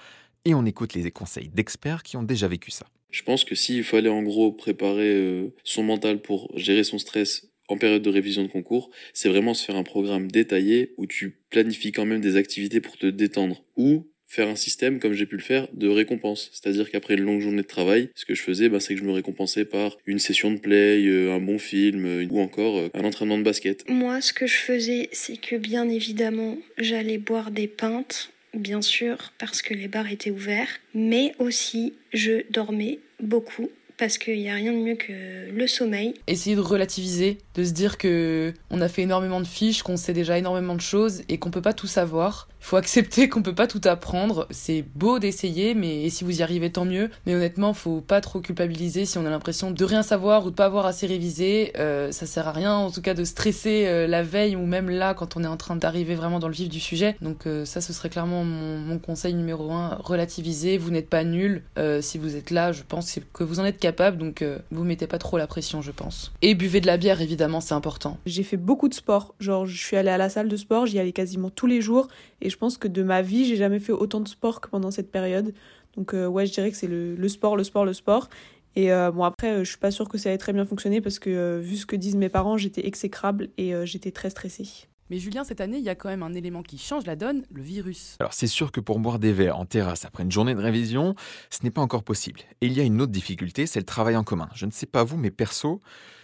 et 0.44 0.54
on 0.54 0.64
écoute 0.64 0.94
les 0.94 1.10
conseils 1.10 1.48
d'experts 1.48 2.02
qui 2.02 2.16
ont 2.16 2.22
déjà 2.22 2.48
vécu 2.48 2.70
ça. 2.70 2.86
Je 3.10 3.22
pense 3.22 3.44
que 3.44 3.54
s'il 3.54 3.84
fallait 3.84 4.08
en 4.08 4.22
gros 4.22 4.52
préparer 4.52 5.14
euh, 5.14 5.54
son 5.64 5.82
mental 5.82 6.20
pour 6.20 6.50
gérer 6.56 6.84
son 6.84 6.98
stress 6.98 7.48
en 7.68 7.76
période 7.76 8.02
de 8.02 8.10
révision 8.10 8.42
de 8.42 8.48
concours, 8.48 8.90
c'est 9.12 9.28
vraiment 9.28 9.54
se 9.54 9.64
faire 9.64 9.76
un 9.76 9.82
programme 9.82 10.30
détaillé 10.30 10.94
où 10.96 11.06
tu 11.06 11.38
planifies 11.50 11.92
quand 11.92 12.06
même 12.06 12.20
des 12.20 12.36
activités 12.36 12.80
pour 12.80 12.96
te 12.96 13.06
détendre 13.06 13.62
ou 13.76 14.10
faire 14.28 14.48
un 14.48 14.56
système 14.56 15.00
comme 15.00 15.14
j'ai 15.14 15.26
pu 15.26 15.36
le 15.36 15.42
faire 15.42 15.68
de 15.72 15.88
récompense. 15.88 16.50
C'est-à-dire 16.52 16.90
qu'après 16.90 17.14
une 17.14 17.24
longue 17.24 17.40
journée 17.40 17.62
de 17.62 17.66
travail, 17.66 18.10
ce 18.14 18.24
que 18.24 18.34
je 18.34 18.42
faisais, 18.42 18.68
bah, 18.68 18.78
c'est 18.80 18.94
que 18.94 19.00
je 19.00 19.04
me 19.04 19.12
récompensais 19.12 19.64
par 19.64 19.96
une 20.06 20.18
session 20.18 20.52
de 20.52 20.58
play, 20.58 21.04
euh, 21.06 21.34
un 21.34 21.40
bon 21.40 21.58
film 21.58 22.04
euh, 22.04 22.26
ou 22.30 22.40
encore 22.40 22.88
un 22.94 23.04
entraînement 23.04 23.38
de 23.38 23.42
basket. 23.42 23.88
Moi, 23.88 24.20
ce 24.20 24.32
que 24.32 24.46
je 24.46 24.56
faisais, 24.56 25.08
c'est 25.12 25.40
que 25.40 25.56
bien 25.56 25.88
évidemment, 25.88 26.58
j'allais 26.78 27.18
boire 27.18 27.50
des 27.50 27.66
pintes 27.66 28.30
bien 28.54 28.82
sûr, 28.82 29.32
parce 29.38 29.62
que 29.62 29.74
les 29.74 29.88
bars 29.88 30.10
étaient 30.10 30.30
ouverts, 30.30 30.68
mais 30.94 31.34
aussi 31.38 31.94
je 32.12 32.50
dormais 32.50 33.00
beaucoup 33.22 33.70
parce 33.96 34.16
qu'il 34.16 34.38
n'y 34.38 34.48
a 34.48 34.54
rien 34.54 34.72
de 34.72 34.78
mieux 34.78 34.94
que 34.94 35.50
le 35.50 35.66
sommeil. 35.66 36.14
Essayer 36.28 36.54
de 36.54 36.60
relativiser, 36.60 37.38
de 37.56 37.64
se 37.64 37.72
dire 37.72 37.98
que 37.98 38.54
on 38.70 38.80
a 38.80 38.88
fait 38.88 39.02
énormément 39.02 39.40
de 39.40 39.46
fiches, 39.46 39.82
qu'on 39.82 39.96
sait 39.96 40.12
déjà 40.12 40.38
énormément 40.38 40.76
de 40.76 40.80
choses 40.80 41.24
et 41.28 41.38
qu'on 41.38 41.50
peut 41.50 41.62
pas 41.62 41.72
tout 41.72 41.88
savoir 41.88 42.48
faut 42.60 42.76
accepter 42.76 43.28
qu'on 43.28 43.42
peut 43.42 43.54
pas 43.54 43.66
tout 43.66 43.80
apprendre. 43.84 44.46
C'est 44.50 44.84
beau 44.94 45.18
d'essayer, 45.18 45.74
mais 45.74 46.08
si 46.10 46.24
vous 46.24 46.40
y 46.40 46.42
arrivez, 46.42 46.70
tant 46.70 46.84
mieux. 46.84 47.10
Mais 47.26 47.34
honnêtement, 47.34 47.72
faut 47.72 48.00
pas 48.00 48.20
trop 48.20 48.40
culpabiliser 48.40 49.04
si 49.04 49.18
on 49.18 49.26
a 49.26 49.30
l'impression 49.30 49.70
de 49.70 49.84
rien 49.84 50.02
savoir 50.02 50.46
ou 50.46 50.50
de 50.50 50.54
pas 50.54 50.66
avoir 50.66 50.86
assez 50.86 51.06
révisé. 51.06 51.72
Euh, 51.78 52.12
ça 52.12 52.26
sert 52.26 52.48
à 52.48 52.52
rien, 52.52 52.74
en 52.74 52.90
tout 52.90 53.02
cas, 53.02 53.14
de 53.14 53.24
stresser 53.24 53.86
euh, 53.86 54.06
la 54.06 54.22
veille 54.22 54.56
ou 54.56 54.66
même 54.66 54.90
là 54.90 55.14
quand 55.14 55.36
on 55.36 55.44
est 55.44 55.48
en 55.48 55.56
train 55.56 55.76
d'arriver 55.76 56.14
vraiment 56.14 56.38
dans 56.38 56.48
le 56.48 56.54
vif 56.54 56.68
du 56.68 56.80
sujet. 56.80 57.16
Donc 57.22 57.46
euh, 57.46 57.64
ça, 57.64 57.80
ce 57.80 57.92
serait 57.92 58.10
clairement 58.10 58.44
mon, 58.44 58.98
conseil 58.98 59.34
numéro 59.34 59.70
un. 59.72 59.96
Relativiser. 60.00 60.76
Vous 60.76 60.90
n'êtes 60.90 61.08
pas 61.08 61.24
nul. 61.24 61.62
si 62.00 62.18
vous 62.18 62.36
êtes 62.36 62.50
là, 62.50 62.72
je 62.72 62.82
pense 62.86 63.18
que 63.32 63.44
vous 63.44 63.60
en 63.60 63.64
êtes 63.64 63.78
capable. 63.78 64.18
Donc 64.18 64.44
vous 64.70 64.84
mettez 64.84 65.06
pas 65.06 65.18
trop 65.18 65.38
la 65.38 65.46
pression, 65.46 65.82
je 65.82 65.92
pense. 65.92 66.32
Et 66.42 66.54
buvez 66.54 66.80
de 66.80 66.86
la 66.86 66.96
bière, 66.96 67.20
évidemment, 67.20 67.60
c'est 67.60 67.74
important. 67.74 68.18
J'ai 68.26 68.42
fait 68.42 68.56
beaucoup 68.56 68.88
de 68.88 68.94
sport. 68.94 69.34
Genre, 69.40 69.66
je 69.66 69.76
suis 69.76 69.96
allée 69.96 70.10
à 70.10 70.18
la 70.18 70.28
salle 70.28 70.48
de 70.48 70.56
sport, 70.56 70.86
j'y 70.86 70.98
allais 70.98 71.12
quasiment 71.12 71.50
tous 71.50 71.66
les 71.66 71.80
jours. 71.80 72.08
Je 72.48 72.56
pense 72.56 72.78
que 72.78 72.88
de 72.88 73.02
ma 73.02 73.22
vie, 73.22 73.44
j'ai 73.44 73.56
jamais 73.56 73.78
fait 73.78 73.92
autant 73.92 74.20
de 74.20 74.28
sport 74.28 74.60
que 74.60 74.68
pendant 74.68 74.90
cette 74.90 75.10
période. 75.10 75.54
Donc 75.96 76.14
euh, 76.14 76.26
ouais, 76.26 76.46
je 76.46 76.52
dirais 76.52 76.70
que 76.70 76.76
c'est 76.76 76.86
le, 76.86 77.28
sport, 77.28 77.56
le 77.56 77.64
sport, 77.64 77.84
le 77.84 77.92
sport. 77.92 78.28
Et 78.76 78.92
euh, 78.92 79.10
bon 79.10 79.24
après, 79.24 79.50
euh, 79.52 79.64
je 79.64 79.70
suis 79.70 79.78
pas 79.78 79.90
sûre 79.90 80.08
que 80.08 80.18
ça 80.18 80.30
ait 80.30 80.38
très 80.38 80.52
bien 80.52 80.64
fonctionné 80.64 81.00
parce 81.00 81.18
que 81.18 81.58
vu 81.58 81.76
ce 81.76 81.86
que 81.86 81.96
disent 81.96 82.16
mes 82.16 82.28
parents, 82.28 82.56
j'étais 82.56 82.86
exécrable 82.86 83.48
et 83.58 83.74
j'étais 83.84 84.10
très 84.10 84.30
stressée. 84.30 84.68
Mais 85.10 85.18
Julien, 85.18 85.42
cette 85.42 85.62
année, 85.62 85.78
il 85.78 85.84
y 85.84 85.88
a 85.88 85.94
quand 85.94 86.10
même 86.10 86.22
un 86.22 86.34
élément 86.34 86.62
qui 86.62 86.76
change 86.76 87.06
la 87.06 87.16
donne, 87.16 87.42
le 87.50 87.62
virus. 87.62 88.16
Alors 88.20 88.34
c'est 88.34 88.46
sûr 88.46 88.70
que 88.70 88.80
pour 88.80 88.98
boire 88.98 89.18
des 89.18 89.32
verres 89.32 89.58
en 89.58 89.64
terrasse 89.64 90.04
après 90.04 90.22
une 90.22 90.30
journée 90.30 90.54
de 90.54 90.60
révision, 90.60 91.14
ce 91.48 91.64
n'est 91.64 91.70
pas 91.70 91.80
encore 91.80 92.04
possible. 92.04 92.40
Et 92.60 92.66
il 92.66 92.74
y 92.74 92.80
a 92.80 92.82
une 92.82 93.00
autre 93.00 93.12
difficulté, 93.12 93.66
c'est 93.66 93.80
le 93.80 93.86
travail 93.86 94.16
en 94.16 94.24
commun. 94.24 94.50
Je 94.54 94.66
ne 94.66 94.70
sais 94.70 94.86
pas 94.86 95.04
vous, 95.04 95.16
mais 95.16 95.30
perso, 95.30 95.80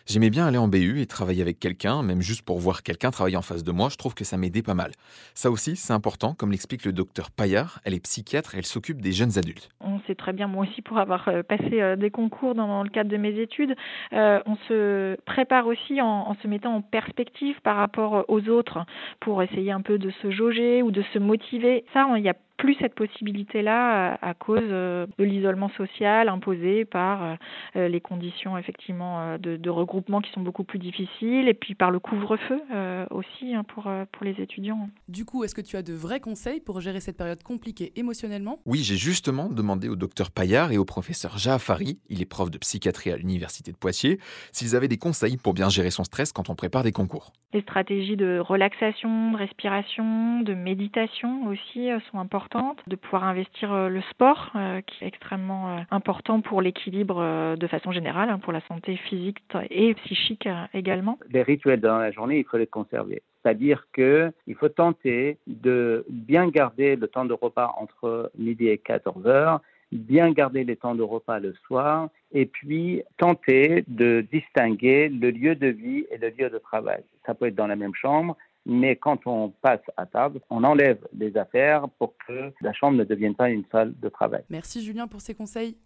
J'aimais 0.07 0.29
bien 0.29 0.47
aller 0.47 0.59
en 0.59 0.69
BU 0.69 1.01
et 1.01 1.07
travailler 1.07 1.41
avec 1.41 1.59
quelqu'un, 1.59 2.03
même 2.03 2.21
juste 2.21 2.43
pour 2.43 2.59
voir 2.59 2.83
quelqu'un 2.83 3.11
travailler 3.11 3.39
en 3.39 3.43
face 3.43 3.65
de 3.65 3.73
moi, 3.73 3.89
je 3.91 3.97
trouve 3.97 4.15
que 4.15 4.25
ça 4.25 4.37
m'aidait 4.37 4.63
pas 4.63 4.75
mal. 4.75 4.93
Ça 5.35 5.51
aussi, 5.51 5.77
c'est 5.77 5.95
important, 5.95 6.35
comme 6.35 6.51
l'explique 6.51 6.85
le 6.85 6.93
docteur 6.93 7.31
Paillard, 7.31 7.81
elle 7.85 7.95
est 7.95 8.01
psychiatre 8.01 8.55
elle 8.55 8.67
s'occupe 8.67 9.01
des 9.01 9.13
jeunes 9.13 9.39
adultes. 9.39 9.71
On 9.81 10.01
sait 10.07 10.15
très 10.15 10.33
bien, 10.33 10.47
moi 10.47 10.67
aussi, 10.67 10.83
pour 10.83 10.99
avoir 10.99 11.29
euh, 11.29 11.43
passé 11.43 11.81
euh, 11.81 11.97
des 11.97 12.11
concours 12.11 12.55
dans 12.55 12.83
le 12.83 12.91
cadre 12.91 13.11
de 13.11 13.17
mes 13.17 13.41
études, 13.41 13.75
euh, 14.13 14.41
on 14.47 14.57
se 14.69 15.17
prépare 15.25 15.67
aussi 15.67 16.01
en, 16.01 16.35
se 16.43 16.49
mettant 16.49 16.75
en 16.75 16.83
perspective 16.83 17.61
par 17.63 17.77
rapport 17.77 18.25
aux 18.29 18.49
autres 18.49 18.85
pour 19.21 19.43
essayer 19.43 19.73
un 19.73 19.81
peu 19.81 19.99
de 19.99 20.11
se 20.23 20.31
jauger 20.31 20.83
ou 20.83 20.91
de 20.91 21.03
se 21.13 21.19
motiver. 21.19 21.85
Ça, 21.95 22.07
il 22.17 22.23
y 22.23 22.29
a 22.29 22.35
plus 22.57 22.77
cette 22.81 22.95
possibilité-là 22.95 24.19
à, 24.23 24.35
cause 24.35 24.61
euh, 24.63 25.07
de 25.19 25.25
l'isolement 25.25 25.71
social 25.71 26.29
imposé 26.29 26.85
par 26.85 27.23
euh, 27.23 27.35
euh, 27.77 27.89
les 27.89 28.01
conditions 28.01 28.57
effectivement 28.57 29.39
de, 29.39 29.71
regroupement 29.71 30.21
qui 30.21 30.31
sont 30.31 30.41
beaucoup 30.41 30.63
plus 30.63 30.79
difficiles 30.79 31.49
et 31.49 31.55
puis 31.55 31.75
par 31.75 31.91
le 31.91 31.99
couvre-feu 31.99 32.63
aussi 33.11 33.55
hein, 33.55 33.65
pour, 33.65 33.91
pour 34.13 34.25
les 34.25 34.41
étudiants. 34.41 34.89
Du 35.09 35.25
coup, 35.25 35.43
est-ce 35.43 35.55
que 35.55 35.61
tu 35.61 35.77
as 35.77 35.83
de 35.83 35.93
vrais 35.93 36.21
conseils 36.21 36.61
pour 36.61 36.81
gérer 36.81 37.01
cette 37.01 37.17
période 37.17 37.43
compliquée 37.43 37.93
émotionnellement? 37.97 38.61
Oui, 38.67 38.79
j'ai 38.85 38.97
justement 38.97 39.49
demandé 39.49 39.89
au 39.89 39.97
docteur 39.97 40.31
Paillard 40.31 40.71
et 40.71 40.79
au 40.79 40.85
professeur 40.85 41.39
Jaafari, 41.39 41.99
il 42.09 42.23
est 42.23 42.27
prof 42.27 42.51
de 42.51 42.59
psychiatrie 42.59 43.11
à 43.11 43.17
l'université 43.17 43.73
de 43.73 43.77
Poitiers, 43.77 44.21
s'ils 44.53 44.77
avaient 44.77 44.89
des 44.89 44.99
conseils 44.99 45.37
pour 45.37 45.55
bien 45.55 45.69
gérer 45.69 45.91
son 45.91 46.05
stress 46.05 46.33
quand 46.33 46.51
on 46.51 46.55
prépare 46.55 46.85
des 46.85 46.93
concours. 46.93 47.33
Les 47.53 47.63
stratégies 47.63 48.17
de 48.17 48.39
relaxation, 48.39 49.33
de 49.33 49.37
respiration, 49.37 50.41
de 50.43 50.55
méditation 50.55 51.49
aussi 51.49 51.89
sont 52.11 52.19
importantes 52.19 52.44
de 52.87 52.97
pouvoir 52.97 53.25
investir 53.25 53.73
euh, 53.73 53.89
le 53.89 54.01
sport, 54.11 54.51
euh, 54.55 54.81
qui 54.83 55.05
est 55.05 55.09
extrêmement 55.09 55.71
euh, 55.71 55.81
important 55.91 56.41
pour 56.41 56.63
l'équilibre 56.63 57.57
de 57.57 57.67
façon 57.67 57.93
générale, 57.93 58.31
hein, 58.31 58.39
pour 58.39 58.53
la 58.53 58.61
santé 58.63 58.97
physique 58.97 59.39
et 59.71 59.95
psychique 59.95 60.49
également. 60.73 61.19
Les 61.31 61.43
rituels 61.43 61.81
dans 61.81 61.99
la 61.99 62.11
journée, 62.11 62.39
il 62.39 62.45
faut 62.45 62.57
les 62.57 62.67
conserver. 62.67 63.23
C'est-à-dire 63.43 63.87
qu'il 63.95 64.55
faut 64.59 64.69
tenter 64.69 65.39
de 65.47 66.05
bien 66.09 66.49
garder 66.49 66.97
le 66.97 67.09
temps 67.09 67.25
de 67.25 67.35
repas 67.35 67.75
entre 67.79 68.31
midi 68.39 68.69
et 68.69 68.79
14 68.79 69.27
heures, 69.27 69.61
bien 69.93 70.31
garder 70.33 70.65
les 70.65 70.77
temps 70.77 70.95
de 70.95 71.03
repas 71.03 71.39
le 71.39 71.55
soir, 71.67 72.09
et 72.33 72.47
puis 72.47 73.03
tenter 73.19 73.85
de 73.87 74.27
distinguer 74.33 75.09
le 75.09 75.31
lieu 75.31 75.55
de 75.55 75.69
vie 75.69 76.07
et 76.11 76.19
le 76.19 76.31
lieu 76.31 76.51
de 76.51 76.59
travail. 76.59 77.03
Ça 77.27 77.35
peut 77.35 77.47
être 77.47 77.55
dans 77.55 77.67
la 77.67 77.77
même 77.77 77.95
chambre, 77.95 78.37
mais 78.67 78.97
quand 78.97 79.27
on 79.27 79.51
passe 79.63 79.81
à 79.97 80.07
table, 80.07 80.41
on 80.51 80.65
enlève 80.65 80.99
les 81.17 81.37
affaires 81.37 81.89
pour 81.99 82.15
que 82.27 82.53
la 82.61 82.73
chambre 82.73 82.97
ne 82.97 83.05
devienne 83.05 83.35
pas 83.35 83.51
une 83.51 83.65
salle 83.71 83.95
de 84.01 84.09
travail. 84.09 84.43
Merci 84.51 84.83
Julien 84.83 85.07
pour 85.07 85.21
ces 85.21 85.35
conseils. 85.35 85.77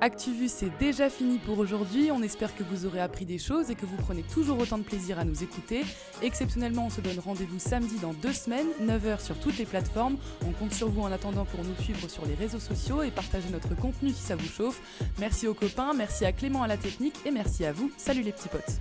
ActuVu, 0.00 0.48
c'est 0.48 0.76
déjà 0.78 1.08
fini 1.08 1.38
pour 1.38 1.58
aujourd'hui. 1.58 2.10
On 2.12 2.22
espère 2.22 2.54
que 2.54 2.62
vous 2.62 2.86
aurez 2.86 3.00
appris 3.00 3.24
des 3.24 3.38
choses 3.38 3.70
et 3.70 3.74
que 3.74 3.86
vous 3.86 3.96
prenez 3.96 4.22
toujours 4.22 4.58
autant 4.58 4.78
de 4.78 4.82
plaisir 4.82 5.18
à 5.18 5.24
nous 5.24 5.42
écouter. 5.42 5.82
Exceptionnellement, 6.22 6.86
on 6.86 6.90
se 6.90 7.00
donne 7.00 7.18
rendez-vous 7.18 7.58
samedi 7.58 7.98
dans 8.00 8.12
deux 8.12 8.32
semaines, 8.32 8.66
9h 8.82 9.20
sur 9.20 9.38
toutes 9.38 9.58
les 9.58 9.64
plateformes. 9.64 10.16
On 10.46 10.52
compte 10.52 10.72
sur 10.72 10.88
vous 10.88 11.02
en 11.02 11.12
attendant 11.12 11.44
pour 11.44 11.64
nous 11.64 11.74
suivre 11.76 12.08
sur 12.08 12.26
les 12.26 12.34
réseaux 12.34 12.58
sociaux 12.58 13.02
et 13.02 13.10
partager 13.10 13.48
notre 13.50 13.74
contenu 13.74 14.10
si 14.10 14.22
ça 14.22 14.36
vous 14.36 14.48
chauffe. 14.48 14.80
Merci 15.18 15.48
aux 15.48 15.54
copains, 15.54 15.94
merci 15.94 16.26
à 16.26 16.32
Clément 16.32 16.62
à 16.62 16.68
la 16.68 16.76
technique 16.76 17.16
et 17.24 17.30
merci 17.30 17.64
à 17.64 17.72
vous. 17.72 17.90
Salut 17.96 18.22
les 18.22 18.32
petits 18.32 18.48
potes. 18.48 18.80